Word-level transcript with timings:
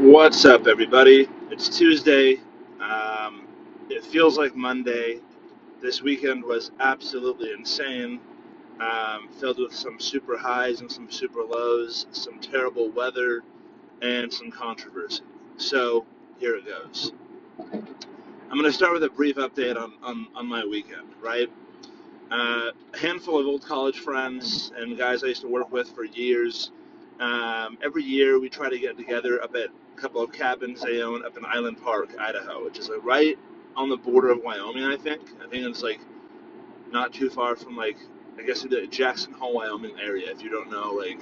What's 0.00 0.44
up, 0.44 0.68
everybody? 0.68 1.28
It's 1.50 1.76
Tuesday. 1.76 2.40
Um, 2.80 3.48
it 3.90 4.04
feels 4.04 4.38
like 4.38 4.54
Monday. 4.54 5.20
This 5.82 6.02
weekend 6.02 6.44
was 6.44 6.70
absolutely 6.78 7.50
insane, 7.50 8.20
um, 8.80 9.28
filled 9.40 9.58
with 9.58 9.74
some 9.74 9.98
super 9.98 10.38
highs 10.38 10.82
and 10.82 10.92
some 10.92 11.10
super 11.10 11.42
lows, 11.42 12.06
some 12.12 12.38
terrible 12.38 12.90
weather, 12.92 13.42
and 14.00 14.32
some 14.32 14.52
controversy. 14.52 15.24
So, 15.56 16.06
here 16.38 16.54
it 16.54 16.66
goes. 16.66 17.12
I'm 17.58 18.58
going 18.58 18.64
to 18.64 18.72
start 18.72 18.92
with 18.92 19.02
a 19.02 19.10
brief 19.10 19.34
update 19.36 19.76
on, 19.76 19.94
on, 20.04 20.28
on 20.36 20.46
my 20.46 20.64
weekend, 20.64 21.08
right? 21.20 21.50
Uh, 22.30 22.70
a 22.94 22.98
handful 22.98 23.40
of 23.40 23.46
old 23.46 23.64
college 23.64 23.98
friends 24.00 24.70
and 24.76 24.96
guys 24.96 25.24
I 25.24 25.28
used 25.28 25.42
to 25.42 25.48
work 25.48 25.72
with 25.72 25.90
for 25.90 26.04
years. 26.04 26.70
Um, 27.20 27.78
every 27.82 28.04
year 28.04 28.38
we 28.38 28.48
try 28.48 28.70
to 28.70 28.78
get 28.78 28.96
together 28.96 29.42
up 29.42 29.56
at 29.56 29.70
couple 30.00 30.22
of 30.22 30.32
cabins 30.32 30.82
they 30.82 31.02
own 31.02 31.24
up 31.24 31.36
in 31.36 31.44
Island 31.44 31.82
Park, 31.82 32.10
Idaho, 32.18 32.64
which 32.64 32.78
is 32.78 32.88
like 32.88 33.04
right 33.04 33.38
on 33.76 33.88
the 33.88 33.96
border 33.96 34.30
of 34.30 34.42
Wyoming, 34.42 34.84
I 34.84 34.96
think. 34.96 35.22
I 35.44 35.48
think 35.48 35.66
it's 35.66 35.82
like 35.82 36.00
not 36.90 37.12
too 37.12 37.30
far 37.30 37.56
from 37.56 37.76
like 37.76 37.96
I 38.38 38.42
guess 38.42 38.62
the 38.62 38.86
Jackson 38.86 39.32
Hole, 39.32 39.54
Wyoming 39.54 39.98
area. 40.00 40.30
If 40.30 40.42
you 40.42 40.50
don't 40.50 40.70
know, 40.70 40.92
like 40.92 41.20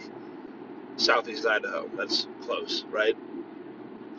southeast 0.96 1.46
Idaho, 1.46 1.88
that's 1.96 2.26
close, 2.42 2.84
right? 2.90 3.16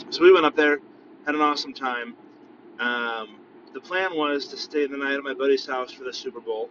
So 0.09 0.23
we 0.23 0.31
went 0.31 0.45
up 0.45 0.55
there, 0.55 0.79
had 1.25 1.35
an 1.35 1.41
awesome 1.41 1.73
time. 1.73 2.15
Um, 2.79 3.39
the 3.73 3.81
plan 3.81 4.15
was 4.15 4.47
to 4.47 4.57
stay 4.57 4.87
the 4.87 4.97
night 4.97 5.13
at 5.13 5.23
my 5.23 5.33
buddy's 5.33 5.65
house 5.65 5.91
for 5.91 6.03
the 6.03 6.13
Super 6.13 6.39
Bowl, 6.39 6.69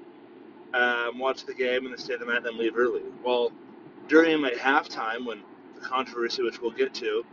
um, 0.75 1.19
watch 1.19 1.45
the 1.45 1.55
game, 1.55 1.85
and 1.85 1.91
then 1.91 1.99
stay 1.99 2.17
the 2.17 2.25
night, 2.25 2.39
and 2.39 2.47
then 2.47 2.59
leave 2.59 2.77
early. 2.77 3.03
Well, 3.25 3.53
during 4.09 4.41
like 4.41 4.55
halftime, 4.55 5.27
when 5.27 5.43
the 5.75 5.81
controversy, 5.81 6.43
which 6.43 6.61
we'll 6.61 6.71
get 6.71 6.95
to, 6.95 7.25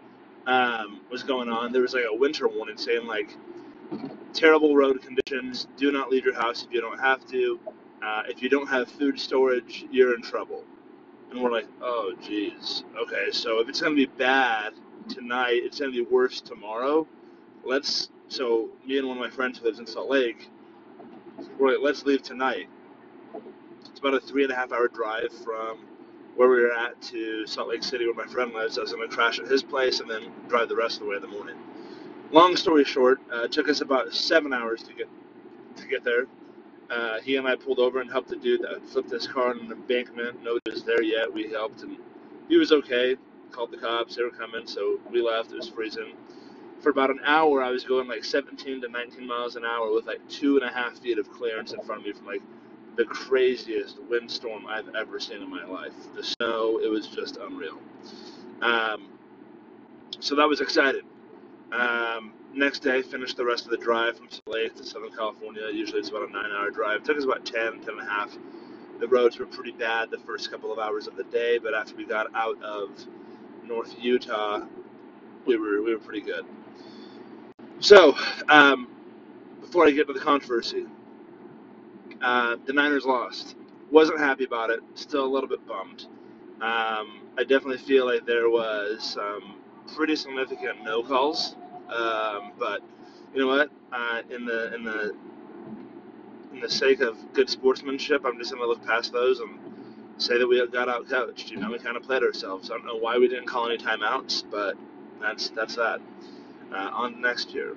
um, 0.48 1.02
was 1.10 1.24
going 1.24 1.50
on, 1.50 1.72
there 1.72 1.82
was 1.82 1.94
like 1.94 2.06
a 2.10 2.16
winter 2.16 2.48
warning 2.48 2.78
saying 2.78 3.08
like 3.08 3.38
terrible 4.34 4.76
road 4.76 5.02
conditions. 5.02 5.68
Do 5.78 5.92
not 5.92 6.10
leave 6.10 6.26
your 6.26 6.36
house 6.36 6.64
if 6.64 6.74
you 6.74 6.82
don't 6.82 7.00
have 7.00 7.26
to. 7.28 7.60
Uh, 8.04 8.24
if 8.28 8.42
you 8.42 8.50
don't 8.50 8.68
have 8.68 8.90
food 8.90 9.20
storage, 9.20 9.86
you're 9.92 10.16
in 10.16 10.22
trouble. 10.22 10.64
And 11.32 11.42
we're 11.42 11.52
like, 11.52 11.68
oh, 11.82 12.14
geez. 12.22 12.84
Okay, 12.98 13.32
so 13.32 13.60
if 13.60 13.70
it's 13.70 13.82
going 13.82 13.96
to 13.96 14.08
be 14.08 14.12
bad 14.18 14.74
tonight, 15.08 15.62
it's 15.64 15.80
going 15.80 15.92
to 15.92 16.06
be 16.06 16.10
worse 16.10 16.42
tomorrow. 16.42 17.08
Let's. 17.64 18.10
So 18.28 18.70
me 18.86 18.98
and 18.98 19.08
one 19.08 19.18
of 19.18 19.22
my 19.22 19.30
friends 19.30 19.60
who 19.60 19.66
lives 19.66 19.80
in 19.80 19.86
Salt 19.88 20.10
Lake, 20.10 20.50
we're 21.58 21.70
like, 21.70 21.80
let's 21.82 22.04
leave 22.04 22.24
tonight. 22.24 22.68
It's 23.90 24.00
about 24.00 24.16
a 24.16 24.20
three 24.20 24.44
and 24.44 24.52
a 24.52 24.56
half 24.56 24.72
hour 24.72 24.88
drive 24.88 25.32
from 25.44 25.86
where 26.36 26.50
we 26.50 26.62
were 26.62 26.74
at 26.74 27.00
to 27.02 27.46
Salt 27.46 27.70
Lake 27.70 27.84
City, 27.84 28.06
where 28.06 28.26
my 28.26 28.32
friend 28.32 28.54
lives. 28.54 28.78
I 28.78 28.82
was 28.82 28.94
going 28.94 29.08
to 29.08 29.16
crash 29.16 29.40
at 29.40 29.48
his 29.48 29.64
place 29.64 30.00
and 30.00 30.10
then 30.10 30.32
drive 30.48 30.70
the 30.70 30.76
rest 30.76 30.98
of 30.98 31.04
the 31.04 31.10
way 31.10 31.16
in 31.18 31.22
the 31.22 31.28
morning. 31.28 31.56
Long 32.32 32.56
story 32.56 32.84
short, 32.84 33.22
uh, 33.32 33.44
it 33.44 33.52
took 33.52 33.70
us 33.70 33.82
about 33.82 34.14
seven 34.14 34.54
hours 34.54 34.82
to 34.84 34.94
get 34.94 35.08
to 35.76 35.88
get 35.88 36.04
there. 36.04 36.26
Uh, 36.90 37.20
he 37.22 37.38
and 37.38 37.48
I 37.48 37.56
pulled 37.56 37.80
over 37.80 38.02
and 38.02 38.12
helped 38.12 38.30
the 38.30 38.36
dude 38.36 38.62
that 38.62 38.86
flipped 38.88 39.12
his 39.12 39.28
car 39.28 39.50
on 39.50 39.60
an 39.60 39.72
embankment. 39.72 40.44
Nobody 40.44 40.72
was 40.72 40.84
there 40.84 41.02
yet. 41.02 41.32
We 41.32 41.50
helped, 41.50 41.82
and 41.84 41.98
he 42.50 42.58
was 42.58 42.72
okay. 42.72 43.16
Called 43.52 43.72
the 43.72 43.78
cops. 43.78 44.16
They 44.16 44.24
were 44.24 44.32
coming, 44.32 44.66
so 44.66 45.00
we 45.12 45.22
left. 45.22 45.52
It 45.52 45.58
was 45.58 45.70
freezing. 45.70 46.14
For 46.82 46.90
about 46.90 47.12
an 47.12 47.22
hour, 47.24 47.64
I 47.64 47.70
was 47.70 47.84
going 47.84 48.08
like 48.08 48.26
17 48.26 48.82
to 48.82 48.90
19 48.90 49.26
miles 49.26 49.56
an 49.56 49.64
hour 49.64 49.94
with 49.94 50.06
like 50.06 50.28
two 50.28 50.58
and 50.58 50.66
a 50.66 50.74
half 50.74 51.00
feet 51.00 51.18
of 51.18 51.32
clearance 51.32 51.72
in 51.72 51.82
front 51.84 52.02
of 52.02 52.08
me 52.08 52.14
from 52.14 52.26
like 52.26 52.42
the 52.96 53.06
craziest 53.06 54.02
windstorm 54.10 54.68
I've 54.68 54.94
ever 54.96 55.20
seen 55.20 55.42
in 55.42 55.50
my 55.50 55.66
life. 55.66 55.94
The 56.16 56.24
snow, 56.24 56.80
it 56.84 56.90
was 56.90 57.08
just 57.08 57.38
unreal. 57.38 57.80
Um, 58.62 59.10
so 60.20 60.36
that 60.36 60.48
was 60.48 60.62
exciting. 60.62 61.02
Um, 61.72 62.34
next 62.54 62.80
day, 62.80 63.02
finished 63.02 63.38
the 63.38 63.46
rest 63.46 63.66
of 63.66 63.72
the 63.72 63.78
drive 63.78 64.18
from 64.18 64.30
Salt 64.30 64.48
Lake 64.48 64.76
to 64.76 64.86
Southern 64.86 65.12
California. 65.12 65.64
Usually 65.72 66.00
it's 66.00 66.10
about 66.10 66.30
a 66.30 66.32
nine 66.32 66.52
hour 66.52 66.70
drive. 66.70 67.02
It 67.02 67.06
took 67.06 67.18
us 67.18 67.24
about 67.24 67.46
10, 67.46 67.82
10 67.82 67.90
and 67.90 68.00
a 68.00 68.06
half. 68.06 68.38
The 69.00 69.08
roads 69.08 69.40
were 69.40 69.48
pretty 69.48 69.72
bad 69.72 70.12
the 70.12 70.20
first 70.20 70.52
couple 70.52 70.72
of 70.72 70.80
hours 70.80 71.08
of 71.08 71.18
the 71.18 71.24
day, 71.26 71.58
but 71.58 71.74
after 71.74 71.96
we 71.96 72.06
got 72.06 72.28
out 72.36 72.62
of 72.62 72.90
North 73.66 73.96
Utah, 74.00 74.62
we 75.46 75.58
were 75.58 75.82
we 75.82 75.94
were 75.94 76.00
pretty 76.00 76.22
good. 76.22 76.46
So, 77.80 78.16
um, 78.48 78.88
before 79.60 79.86
I 79.86 79.92
get 79.92 80.08
to 80.08 80.14
the 80.14 80.20
controversy, 80.20 80.86
uh, 82.24 82.56
the 82.66 82.74
Niners 82.74 83.06
lost. 83.06 83.56
Wasn't 83.92 84.20
happy 84.20 84.46
about 84.46 84.70
it. 84.70 84.80
Still 84.96 85.26
a 85.26 85.32
little 85.32 85.50
bit 85.50 85.66
bummed. 85.68 86.08
Um, 86.62 87.22
I 87.38 87.42
definitely 87.42 87.78
feel 87.80 88.06
like 88.06 88.26
there 88.26 88.50
was 88.50 89.04
some 89.04 89.56
pretty 89.96 90.16
significant 90.16 90.84
no 90.84 91.04
calls. 91.04 91.56
Um, 91.90 92.54
but 92.58 92.82
you 93.34 93.42
know 93.42 93.48
what? 93.48 93.70
Uh, 93.92 94.22
in 94.30 94.46
the 94.46 94.74
in 94.74 94.84
the 94.84 95.16
in 96.54 96.60
the 96.62 96.70
sake 96.70 97.02
of 97.02 97.18
good 97.34 97.50
sportsmanship, 97.50 98.26
I'm 98.26 98.38
just 98.40 98.52
gonna 98.52 98.66
look 98.66 98.84
past 98.86 99.12
those 99.12 99.40
and 99.40 99.60
say 100.18 100.38
that 100.38 100.48
we 100.48 100.66
got 100.68 100.90
out 100.90 101.10
coached. 101.10 101.52
You 101.52 101.58
know, 101.58 101.72
we 101.72 101.80
kind 101.80 101.98
of 101.98 102.04
played 102.04 102.24
ourselves. 102.24 102.72
I 102.72 102.76
don't 102.76 102.86
know 102.86 102.98
why 102.98 103.18
we 103.18 103.28
didn't 103.28 103.48
call 103.48 103.68
any 103.68 103.78
timeouts, 103.78 104.44
but 104.50 104.76
that's 105.22 105.50
that's 105.50 105.76
that. 105.76 106.00
Uh, 106.74 106.90
on 106.94 107.22
next 107.22 107.54
year. 107.54 107.76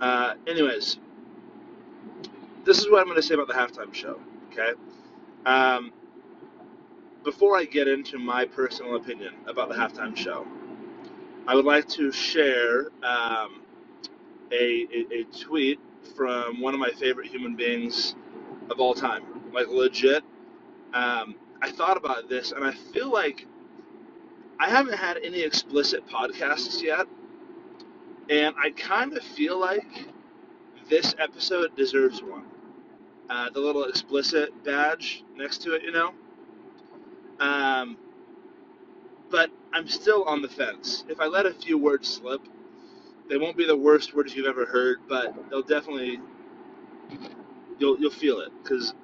Uh, 0.00 0.34
anyways, 0.46 0.98
this 2.64 2.78
is 2.78 2.90
what 2.90 3.00
I'm 3.00 3.06
going 3.06 3.16
to 3.16 3.22
say 3.22 3.34
about 3.34 3.48
the 3.48 3.54
halftime 3.54 3.94
show. 3.94 4.20
Okay. 4.52 4.72
Um, 5.46 5.92
before 7.24 7.56
I 7.56 7.64
get 7.64 7.88
into 7.88 8.18
my 8.18 8.44
personal 8.44 8.96
opinion 8.96 9.34
about 9.46 9.68
the 9.68 9.74
halftime 9.74 10.16
show, 10.16 10.46
I 11.46 11.54
would 11.54 11.64
like 11.64 11.88
to 11.90 12.12
share 12.12 12.88
um, 13.02 13.62
a, 14.52 14.86
a, 14.92 15.14
a 15.20 15.24
tweet 15.24 15.80
from 16.16 16.60
one 16.60 16.74
of 16.74 16.80
my 16.80 16.90
favorite 16.90 17.26
human 17.26 17.56
beings 17.56 18.14
of 18.70 18.80
all 18.80 18.94
time. 18.94 19.22
Like 19.52 19.68
legit, 19.68 20.22
um, 20.94 21.34
I 21.62 21.70
thought 21.70 21.96
about 21.96 22.28
this, 22.28 22.52
and 22.52 22.64
I 22.64 22.72
feel 22.72 23.10
like 23.10 23.46
I 24.58 24.68
haven't 24.68 24.96
had 24.96 25.18
any 25.18 25.40
explicit 25.40 26.06
podcasts 26.06 26.82
yet, 26.82 27.06
and 28.28 28.54
I 28.62 28.70
kind 28.70 29.16
of 29.16 29.22
feel 29.22 29.58
like 29.58 30.06
this 30.88 31.14
episode 31.18 31.76
deserves 31.76 32.22
one. 32.22 32.44
Uh, 33.30 33.48
the 33.50 33.60
little 33.60 33.84
explicit 33.84 34.50
badge 34.64 35.22
next 35.36 35.62
to 35.62 35.74
it, 35.74 35.82
you 35.84 35.92
know. 35.92 36.12
Um, 37.38 37.96
but 39.30 39.50
I'm 39.72 39.86
still 39.86 40.24
on 40.24 40.42
the 40.42 40.48
fence. 40.48 41.04
If 41.08 41.20
I 41.20 41.26
let 41.26 41.46
a 41.46 41.54
few 41.54 41.78
words 41.78 42.08
slip, 42.08 42.40
they 43.28 43.36
won't 43.36 43.56
be 43.56 43.64
the 43.64 43.76
worst 43.76 44.14
words 44.16 44.34
you've 44.34 44.48
ever 44.48 44.66
heard, 44.66 44.98
but 45.08 45.32
they'll 45.48 45.62
definitely 45.62 46.18
you'll 47.78 47.98
you'll 48.00 48.10
feel 48.10 48.40
it 48.40 48.50
because 48.62 48.94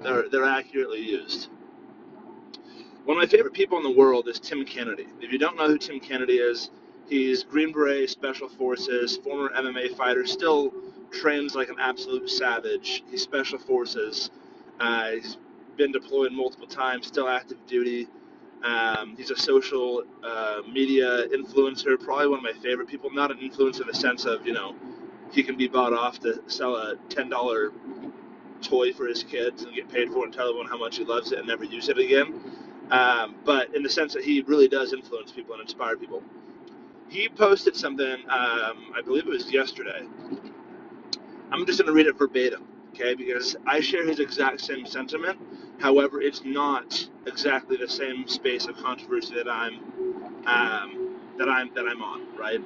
they're 0.00 0.28
they're 0.28 0.44
accurately 0.44 1.00
used. 1.00 1.48
One 3.04 3.16
of 3.16 3.20
my 3.20 3.26
favorite 3.26 3.52
people 3.54 3.78
in 3.78 3.84
the 3.84 3.98
world 3.98 4.28
is 4.28 4.38
Tim 4.38 4.64
Kennedy. 4.64 5.08
If 5.20 5.32
you 5.32 5.38
don't 5.38 5.56
know 5.56 5.66
who 5.66 5.78
Tim 5.78 5.98
Kennedy 5.98 6.36
is, 6.36 6.70
he's 7.08 7.42
Green 7.42 7.72
Beret 7.72 8.10
Special 8.10 8.48
Forces, 8.48 9.16
former 9.16 9.48
MMA 9.56 9.96
fighter, 9.96 10.24
still 10.24 10.72
trains 11.10 11.54
like 11.54 11.68
an 11.68 11.76
absolute 11.80 12.28
savage. 12.30 13.02
He's 13.10 13.22
Special 13.22 13.58
Forces. 13.58 14.30
Uh, 14.80 15.10
he's 15.12 15.36
been 15.76 15.92
deployed 15.92 16.32
multiple 16.32 16.66
times, 16.66 17.06
still 17.06 17.28
active 17.28 17.58
duty. 17.66 18.08
Um, 18.64 19.14
he's 19.16 19.30
a 19.30 19.36
social 19.36 20.04
uh, 20.24 20.62
media 20.70 21.28
influencer, 21.28 21.98
probably 21.98 22.28
one 22.28 22.38
of 22.38 22.44
my 22.44 22.60
favorite 22.62 22.88
people. 22.88 23.10
Not 23.12 23.30
an 23.30 23.38
influencer 23.38 23.82
in 23.82 23.86
the 23.86 23.94
sense 23.94 24.24
of, 24.24 24.46
you 24.46 24.52
know, 24.52 24.74
he 25.32 25.42
can 25.42 25.56
be 25.56 25.68
bought 25.68 25.92
off 25.92 26.18
to 26.20 26.42
sell 26.48 26.76
a 26.76 26.96
$10 27.10 27.70
toy 28.62 28.92
for 28.92 29.06
his 29.06 29.22
kids 29.22 29.62
and 29.62 29.74
get 29.74 29.88
paid 29.88 30.10
for 30.10 30.20
it 30.20 30.24
and 30.24 30.34
tell 30.34 30.48
everyone 30.48 30.66
how 30.68 30.78
much 30.78 30.96
he 30.96 31.04
loves 31.04 31.32
it 31.32 31.38
and 31.38 31.46
never 31.48 31.64
use 31.64 31.88
it 31.88 31.98
again. 31.98 32.34
Um, 32.90 33.36
but 33.44 33.74
in 33.74 33.82
the 33.82 33.90
sense 33.90 34.14
that 34.14 34.24
he 34.24 34.42
really 34.42 34.68
does 34.68 34.92
influence 34.92 35.30
people 35.30 35.54
and 35.54 35.62
inspire 35.62 35.96
people. 35.96 36.22
He 37.08 37.28
posted 37.28 37.76
something, 37.76 38.16
um, 38.28 38.92
I 38.96 39.02
believe 39.04 39.26
it 39.26 39.30
was 39.30 39.50
yesterday. 39.52 40.06
I'm 41.52 41.66
just 41.66 41.78
going 41.78 41.86
to 41.88 41.92
read 41.94 42.06
it 42.06 42.18
verbatim, 42.18 42.64
okay? 42.94 43.14
Because 43.14 43.56
I 43.66 43.80
share 43.80 44.06
his 44.06 44.20
exact 44.20 44.60
same 44.60 44.86
sentiment. 44.86 45.38
However, 45.80 46.20
it's 46.22 46.42
not 46.44 47.08
exactly 47.26 47.76
the 47.76 47.88
same 47.88 48.28
space 48.28 48.66
of 48.66 48.76
controversy 48.76 49.34
that 49.36 49.50
I'm 49.50 49.80
um, 50.46 51.20
that 51.38 51.48
I'm 51.48 51.72
that 51.74 51.86
I'm 51.88 52.02
on, 52.02 52.36
right? 52.36 52.60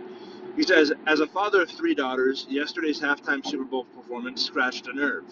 He 0.56 0.62
says, 0.64 0.92
as 1.06 1.20
a 1.20 1.26
father 1.26 1.62
of 1.62 1.70
three 1.70 1.94
daughters, 1.94 2.46
yesterday's 2.48 3.00
halftime 3.00 3.44
Super 3.46 3.64
Bowl 3.64 3.84
performance 3.84 4.44
scratched 4.44 4.86
a 4.88 4.92
nerve, 4.92 5.24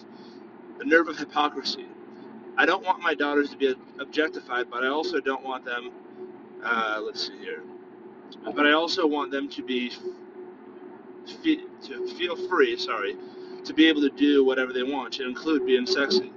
the 0.79 0.85
nerve 0.85 1.07
of 1.09 1.17
hypocrisy. 1.17 1.87
I 2.57 2.65
don't 2.65 2.83
want 2.85 3.01
my 3.01 3.15
daughters 3.15 3.49
to 3.51 3.57
be 3.57 3.75
objectified, 3.99 4.69
but 4.69 4.83
I 4.83 4.87
also 4.87 5.19
don't 5.19 5.43
want 5.43 5.65
them. 5.65 5.91
Uh, 6.63 7.01
let's 7.03 7.27
see 7.27 7.37
here. 7.39 7.63
But 8.43 8.65
I 8.67 8.73
also 8.73 9.07
want 9.07 9.31
them 9.31 9.49
to 9.49 9.63
be 9.63 9.91
to 11.43 12.07
feel 12.17 12.35
free. 12.49 12.77
Sorry, 12.77 13.17
to 13.65 13.73
be 13.73 13.87
able 13.87 14.01
to 14.01 14.09
do 14.09 14.45
whatever 14.45 14.73
they 14.73 14.83
want, 14.83 15.13
to 15.13 15.27
include 15.27 15.65
being 15.65 15.85
sexy. 15.85 16.31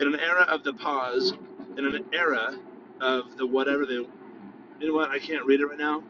In 0.00 0.14
an 0.14 0.20
era 0.20 0.42
of 0.42 0.64
the 0.64 0.72
pause, 0.74 1.32
in 1.76 1.84
an 1.86 2.04
era 2.12 2.58
of 3.00 3.36
the 3.36 3.46
whatever 3.46 3.86
they. 3.86 3.94
You 3.94 4.88
know 4.88 4.94
what? 4.94 5.10
I 5.10 5.18
can't 5.18 5.44
read 5.44 5.60
it 5.60 5.66
right 5.66 5.78
now. 5.78 6.02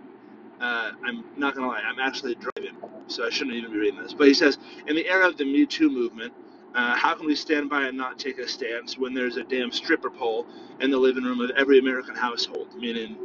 Uh, 0.60 0.92
I'm 1.04 1.24
not 1.36 1.54
gonna 1.54 1.68
lie, 1.68 1.80
I'm 1.80 1.98
actually 1.98 2.34
driving, 2.34 2.76
so 3.06 3.26
I 3.26 3.30
shouldn't 3.30 3.56
even 3.56 3.72
be 3.72 3.78
reading 3.78 4.02
this. 4.02 4.12
But 4.12 4.28
he 4.28 4.34
says, 4.34 4.58
in 4.86 4.94
the 4.94 5.08
era 5.08 5.26
of 5.26 5.38
the 5.38 5.44
Me 5.44 5.64
Too 5.64 5.88
movement, 5.88 6.34
uh, 6.74 6.94
how 6.94 7.14
can 7.14 7.26
we 7.26 7.34
stand 7.34 7.70
by 7.70 7.84
and 7.84 7.96
not 7.96 8.18
take 8.18 8.38
a 8.38 8.46
stance 8.46 8.98
when 8.98 9.14
there's 9.14 9.36
a 9.36 9.42
damn 9.42 9.72
stripper 9.72 10.10
pole 10.10 10.46
in 10.80 10.90
the 10.90 10.98
living 10.98 11.24
room 11.24 11.40
of 11.40 11.50
every 11.56 11.78
American 11.78 12.14
household? 12.14 12.74
Meaning, 12.76 13.16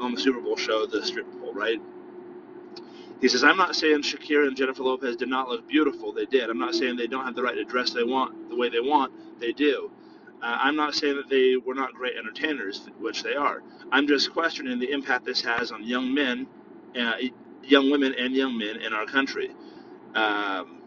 on 0.00 0.14
the 0.14 0.20
Super 0.20 0.40
Bowl 0.40 0.56
show, 0.56 0.86
the 0.86 1.04
stripper 1.04 1.30
pole, 1.38 1.52
right? 1.52 1.80
He 3.20 3.28
says, 3.28 3.44
I'm 3.44 3.56
not 3.56 3.76
saying 3.76 4.02
Shakira 4.02 4.46
and 4.48 4.56
Jennifer 4.56 4.82
Lopez 4.84 5.16
did 5.16 5.28
not 5.28 5.48
look 5.48 5.68
beautiful. 5.68 6.12
They 6.12 6.26
did. 6.26 6.50
I'm 6.50 6.58
not 6.58 6.74
saying 6.74 6.96
they 6.96 7.06
don't 7.06 7.24
have 7.24 7.34
the 7.34 7.42
right 7.42 7.54
to 7.54 7.64
dress 7.64 7.90
they 7.92 8.04
want 8.04 8.50
the 8.50 8.56
way 8.56 8.68
they 8.68 8.80
want. 8.80 9.12
They 9.40 9.52
do. 9.52 9.90
Uh, 10.42 10.58
I'm 10.60 10.76
not 10.76 10.94
saying 10.94 11.16
that 11.16 11.28
they 11.30 11.56
were 11.56 11.74
not 11.74 11.94
great 11.94 12.14
entertainers, 12.16 12.88
which 13.00 13.22
they 13.22 13.34
are. 13.34 13.62
I'm 13.92 14.06
just 14.06 14.32
questioning 14.32 14.78
the 14.78 14.92
impact 14.92 15.24
this 15.24 15.40
has 15.42 15.72
on 15.72 15.84
young 15.84 16.14
men, 16.14 16.46
uh, 17.00 17.14
young 17.64 17.90
women, 17.90 18.14
and 18.18 18.34
young 18.34 18.58
men 18.58 18.76
in 18.82 18.92
our 18.92 19.06
country. 19.06 19.50
Um, 20.14 20.82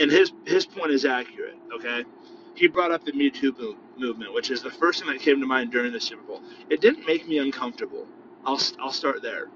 and 0.00 0.10
his 0.10 0.32
his 0.46 0.66
point 0.66 0.92
is 0.92 1.04
accurate. 1.04 1.56
Okay, 1.74 2.04
he 2.54 2.68
brought 2.68 2.92
up 2.92 3.04
the 3.04 3.12
Me 3.12 3.30
Too 3.30 3.52
movement, 3.98 4.34
which 4.34 4.50
is 4.50 4.62
the 4.62 4.70
first 4.70 5.00
thing 5.00 5.08
that 5.12 5.20
came 5.20 5.40
to 5.40 5.46
mind 5.46 5.72
during 5.72 5.92
the 5.92 6.00
Super 6.00 6.22
Bowl. 6.22 6.42
It 6.70 6.80
didn't 6.80 7.06
make 7.06 7.28
me 7.28 7.38
uncomfortable. 7.38 8.06
I'll 8.44 8.60
I'll 8.80 8.92
start 8.92 9.22
there. 9.22 9.48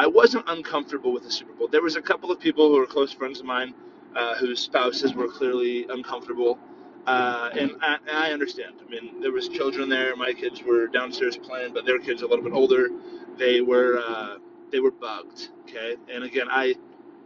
I 0.00 0.06
wasn't 0.06 0.46
uncomfortable 0.48 1.12
with 1.12 1.24
the 1.24 1.30
Super 1.30 1.52
Bowl. 1.52 1.68
There 1.68 1.82
was 1.82 1.96
a 1.96 2.00
couple 2.00 2.30
of 2.30 2.40
people 2.40 2.70
who 2.70 2.78
were 2.78 2.86
close 2.86 3.12
friends 3.12 3.40
of 3.40 3.44
mine 3.44 3.74
uh, 4.16 4.34
whose 4.36 4.58
spouses 4.58 5.12
were 5.12 5.28
clearly 5.28 5.84
uncomfortable, 5.90 6.58
uh, 7.06 7.50
and, 7.52 7.72
I, 7.82 7.98
and 8.08 8.16
I 8.16 8.32
understand. 8.32 8.76
I 8.80 8.88
mean, 8.88 9.20
there 9.20 9.30
was 9.30 9.50
children 9.50 9.90
there. 9.90 10.16
My 10.16 10.32
kids 10.32 10.62
were 10.62 10.86
downstairs 10.86 11.36
playing, 11.36 11.74
but 11.74 11.84
their 11.84 11.98
kids 11.98 12.22
a 12.22 12.26
little 12.26 12.42
bit 12.42 12.54
older. 12.54 12.88
They 13.36 13.60
were 13.60 13.98
uh, 13.98 14.38
they 14.72 14.80
were 14.80 14.90
bugged. 14.90 15.50
Okay, 15.64 15.96
and 16.10 16.24
again, 16.24 16.46
I, 16.50 16.76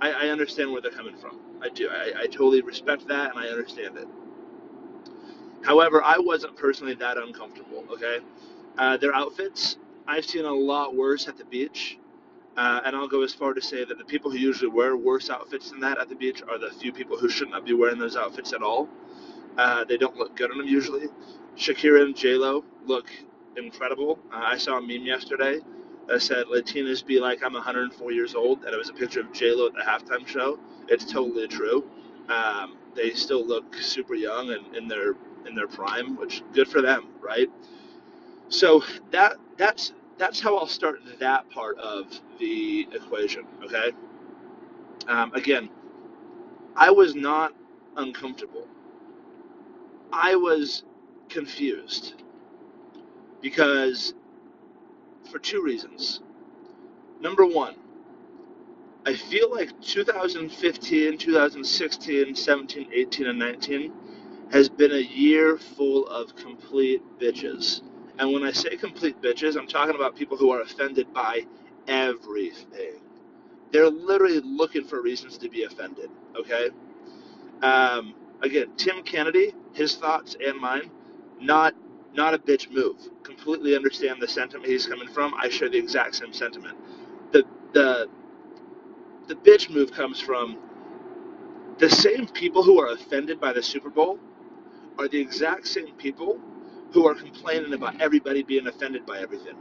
I 0.01 0.11
I 0.11 0.29
understand 0.31 0.73
where 0.73 0.83
they're 0.83 0.91
coming 0.91 1.17
from. 1.17 1.39
I 1.63 1.69
do. 1.69 1.89
I, 1.89 2.23
I 2.23 2.27
totally 2.27 2.61
respect 2.61 3.07
that, 3.07 3.31
and 3.31 3.39
I 3.39 3.51
understand 3.51 3.99
it. 3.99 4.09
However, 5.63 6.03
I 6.03 6.19
wasn't 6.19 6.57
personally 6.57 6.95
that 6.95 7.19
uncomfortable. 7.19 7.85
Okay, 7.93 8.19
uh, 8.79 8.97
their 8.97 9.15
outfits 9.15 9.77
I've 10.09 10.25
seen 10.25 10.45
a 10.45 10.53
lot 10.53 10.97
worse 10.97 11.29
at 11.29 11.39
the 11.39 11.45
beach. 11.45 11.99
Uh, 12.57 12.81
and 12.85 12.97
I'll 12.97 13.09
go 13.09 13.23
as 13.23 13.35
far 13.35 13.55
to 13.55 13.63
say 13.63 13.85
that 13.85 13.99
the 13.99 14.05
people 14.05 14.31
who 14.31 14.39
usually 14.39 14.71
wear 14.71 14.97
worse 14.97 15.31
outfits 15.31 15.71
than 15.71 15.81
that 15.81 15.99
at 15.99 16.09
the 16.09 16.15
beach 16.15 16.43
are 16.49 16.59
the 16.59 16.71
few 16.71 16.93
people 16.93 17.17
who 17.19 17.29
should 17.29 17.51
not 17.51 17.65
be 17.65 17.75
wearing 17.75 17.99
those 17.99 18.17
outfits 18.17 18.53
at 18.53 18.63
all. 18.63 18.89
Uh, 19.59 19.85
they 19.85 19.97
don't 19.97 20.17
look 20.17 20.37
good 20.37 20.51
on 20.51 20.59
them 20.59 20.67
usually. 20.69 21.09
Shakira 21.57 22.03
and 22.03 22.17
J 22.17 22.35
Lo 22.37 22.65
look 22.87 23.07
incredible. 23.57 24.19
Uh, 24.33 24.43
I 24.45 24.59
saw 24.59 24.79
a 24.79 24.81
meme 24.81 25.07
yesterday 25.07 25.61
that 26.09 26.23
said 26.23 26.47
Latinas 26.47 27.05
be 27.07 27.21
like 27.21 27.43
I'm 27.45 27.55
104 27.55 28.13
years 28.13 28.35
old, 28.35 28.65
and 28.65 28.75
it 28.75 28.79
was 28.79 28.91
a 28.91 28.95
picture 28.95 29.21
of 29.21 29.33
J 29.33 29.53
Lo 29.55 29.69
at 29.69 29.75
the 29.75 29.83
halftime 29.83 30.27
show. 30.27 30.59
It's 30.89 31.05
totally 31.05 31.49
true. 31.49 31.85
Um, 32.29 32.77
they 32.97 33.11
still 33.13 33.47
look 33.47 33.75
super 33.77 34.15
young 34.15 34.51
and 34.51 34.75
in 34.77 34.89
their 34.89 35.15
in 35.47 35.55
their 35.55 35.69
prime, 35.69 36.17
which 36.17 36.43
good 36.53 36.69
for 36.69 36.83
them, 36.83 37.09
right? 37.21 37.51
So 38.49 38.83
that 39.13 39.37
that's 39.59 39.93
that's 40.19 40.41
how 40.41 40.57
I'll 40.57 40.67
start 40.67 41.01
that 41.21 41.51
part 41.51 41.79
of 41.79 42.07
the 42.39 42.89
equation. 42.93 43.45
Okay. 43.65 43.93
Um, 45.09 45.33
again, 45.35 45.69
I 46.77 46.91
was 46.91 47.15
not 47.15 47.55
uncomfortable. 47.97 48.67
I 50.13 50.37
was 50.37 50.85
confused 51.29 52.23
because 53.41 54.15
for 55.31 55.39
two 55.39 55.63
reasons. 55.63 56.21
Number 57.21 57.47
one, 57.47 57.75
I 59.07 59.15
feel 59.15 59.51
like 59.51 59.81
2015, 59.81 61.19
2016, 61.19 62.35
17, 62.35 62.91
18, 62.93 63.27
and 63.27 63.39
19 63.39 63.93
has 64.51 64.69
been 64.69 64.93
a 64.93 64.99
year 64.99 65.59
full 65.59 66.07
of 66.09 66.35
complete 66.37 67.03
bitches. 67.19 67.83
And 68.19 68.33
when 68.33 68.45
I 68.45 68.53
say 68.53 68.77
complete 68.77 69.21
bitches, 69.23 69.57
I'm 69.57 69.67
talking 69.67 69.95
about 69.97 70.17
people 70.17 70.37
who 70.37 70.51
are 70.53 70.63
offended 70.63 71.13
by 71.15 71.47
everything. 71.89 73.01
They're 73.73 73.91
literally 73.91 74.41
looking 74.41 74.85
for 74.87 75.03
reasons 75.03 75.39
to 75.39 75.49
be 75.51 75.65
offended. 75.65 76.11
Okay. 76.37 76.71
Um, 77.63 78.15
again, 78.43 78.69
Tim 78.77 79.03
Kennedy, 79.03 79.55
his 79.75 79.97
thoughts 79.97 80.37
and 80.45 80.61
mine, 80.61 80.91
not 81.41 81.75
not 82.15 82.35
a 82.35 82.39
bitch 82.39 82.71
move. 82.71 82.97
Completely 83.25 83.77
understand 83.77 84.23
the 84.23 84.29
sentiment 84.29 84.69
he's 84.71 84.87
coming 84.87 85.09
from. 85.09 85.35
I 85.35 85.49
share 85.51 85.69
the 85.71 85.79
exact 85.79 86.17
same 86.17 86.33
sentiment. 86.33 86.79
The 87.33 87.45
the 87.75 88.09
the 89.29 89.37
bitch 89.37 89.71
move 89.71 89.93
comes 89.93 90.21
from 90.21 90.59
the 91.79 91.91
same 91.91 92.29
people 92.29 92.63
who 92.63 92.81
are 92.81 92.93
offended 92.93 93.41
by 93.41 93.53
the 93.53 93.63
Super 93.63 93.91
Bowl 93.91 94.19
are 94.99 95.09
the 95.09 95.21
exact 95.21 95.67
same 95.69 95.95
people 95.97 96.41
who 96.95 97.07
are 97.09 97.15
complaining 97.15 97.75
about 97.75 98.01
everybody 98.01 98.45
being 98.45 98.69
offended 98.69 99.05
by 99.05 99.19
everything. 99.19 99.57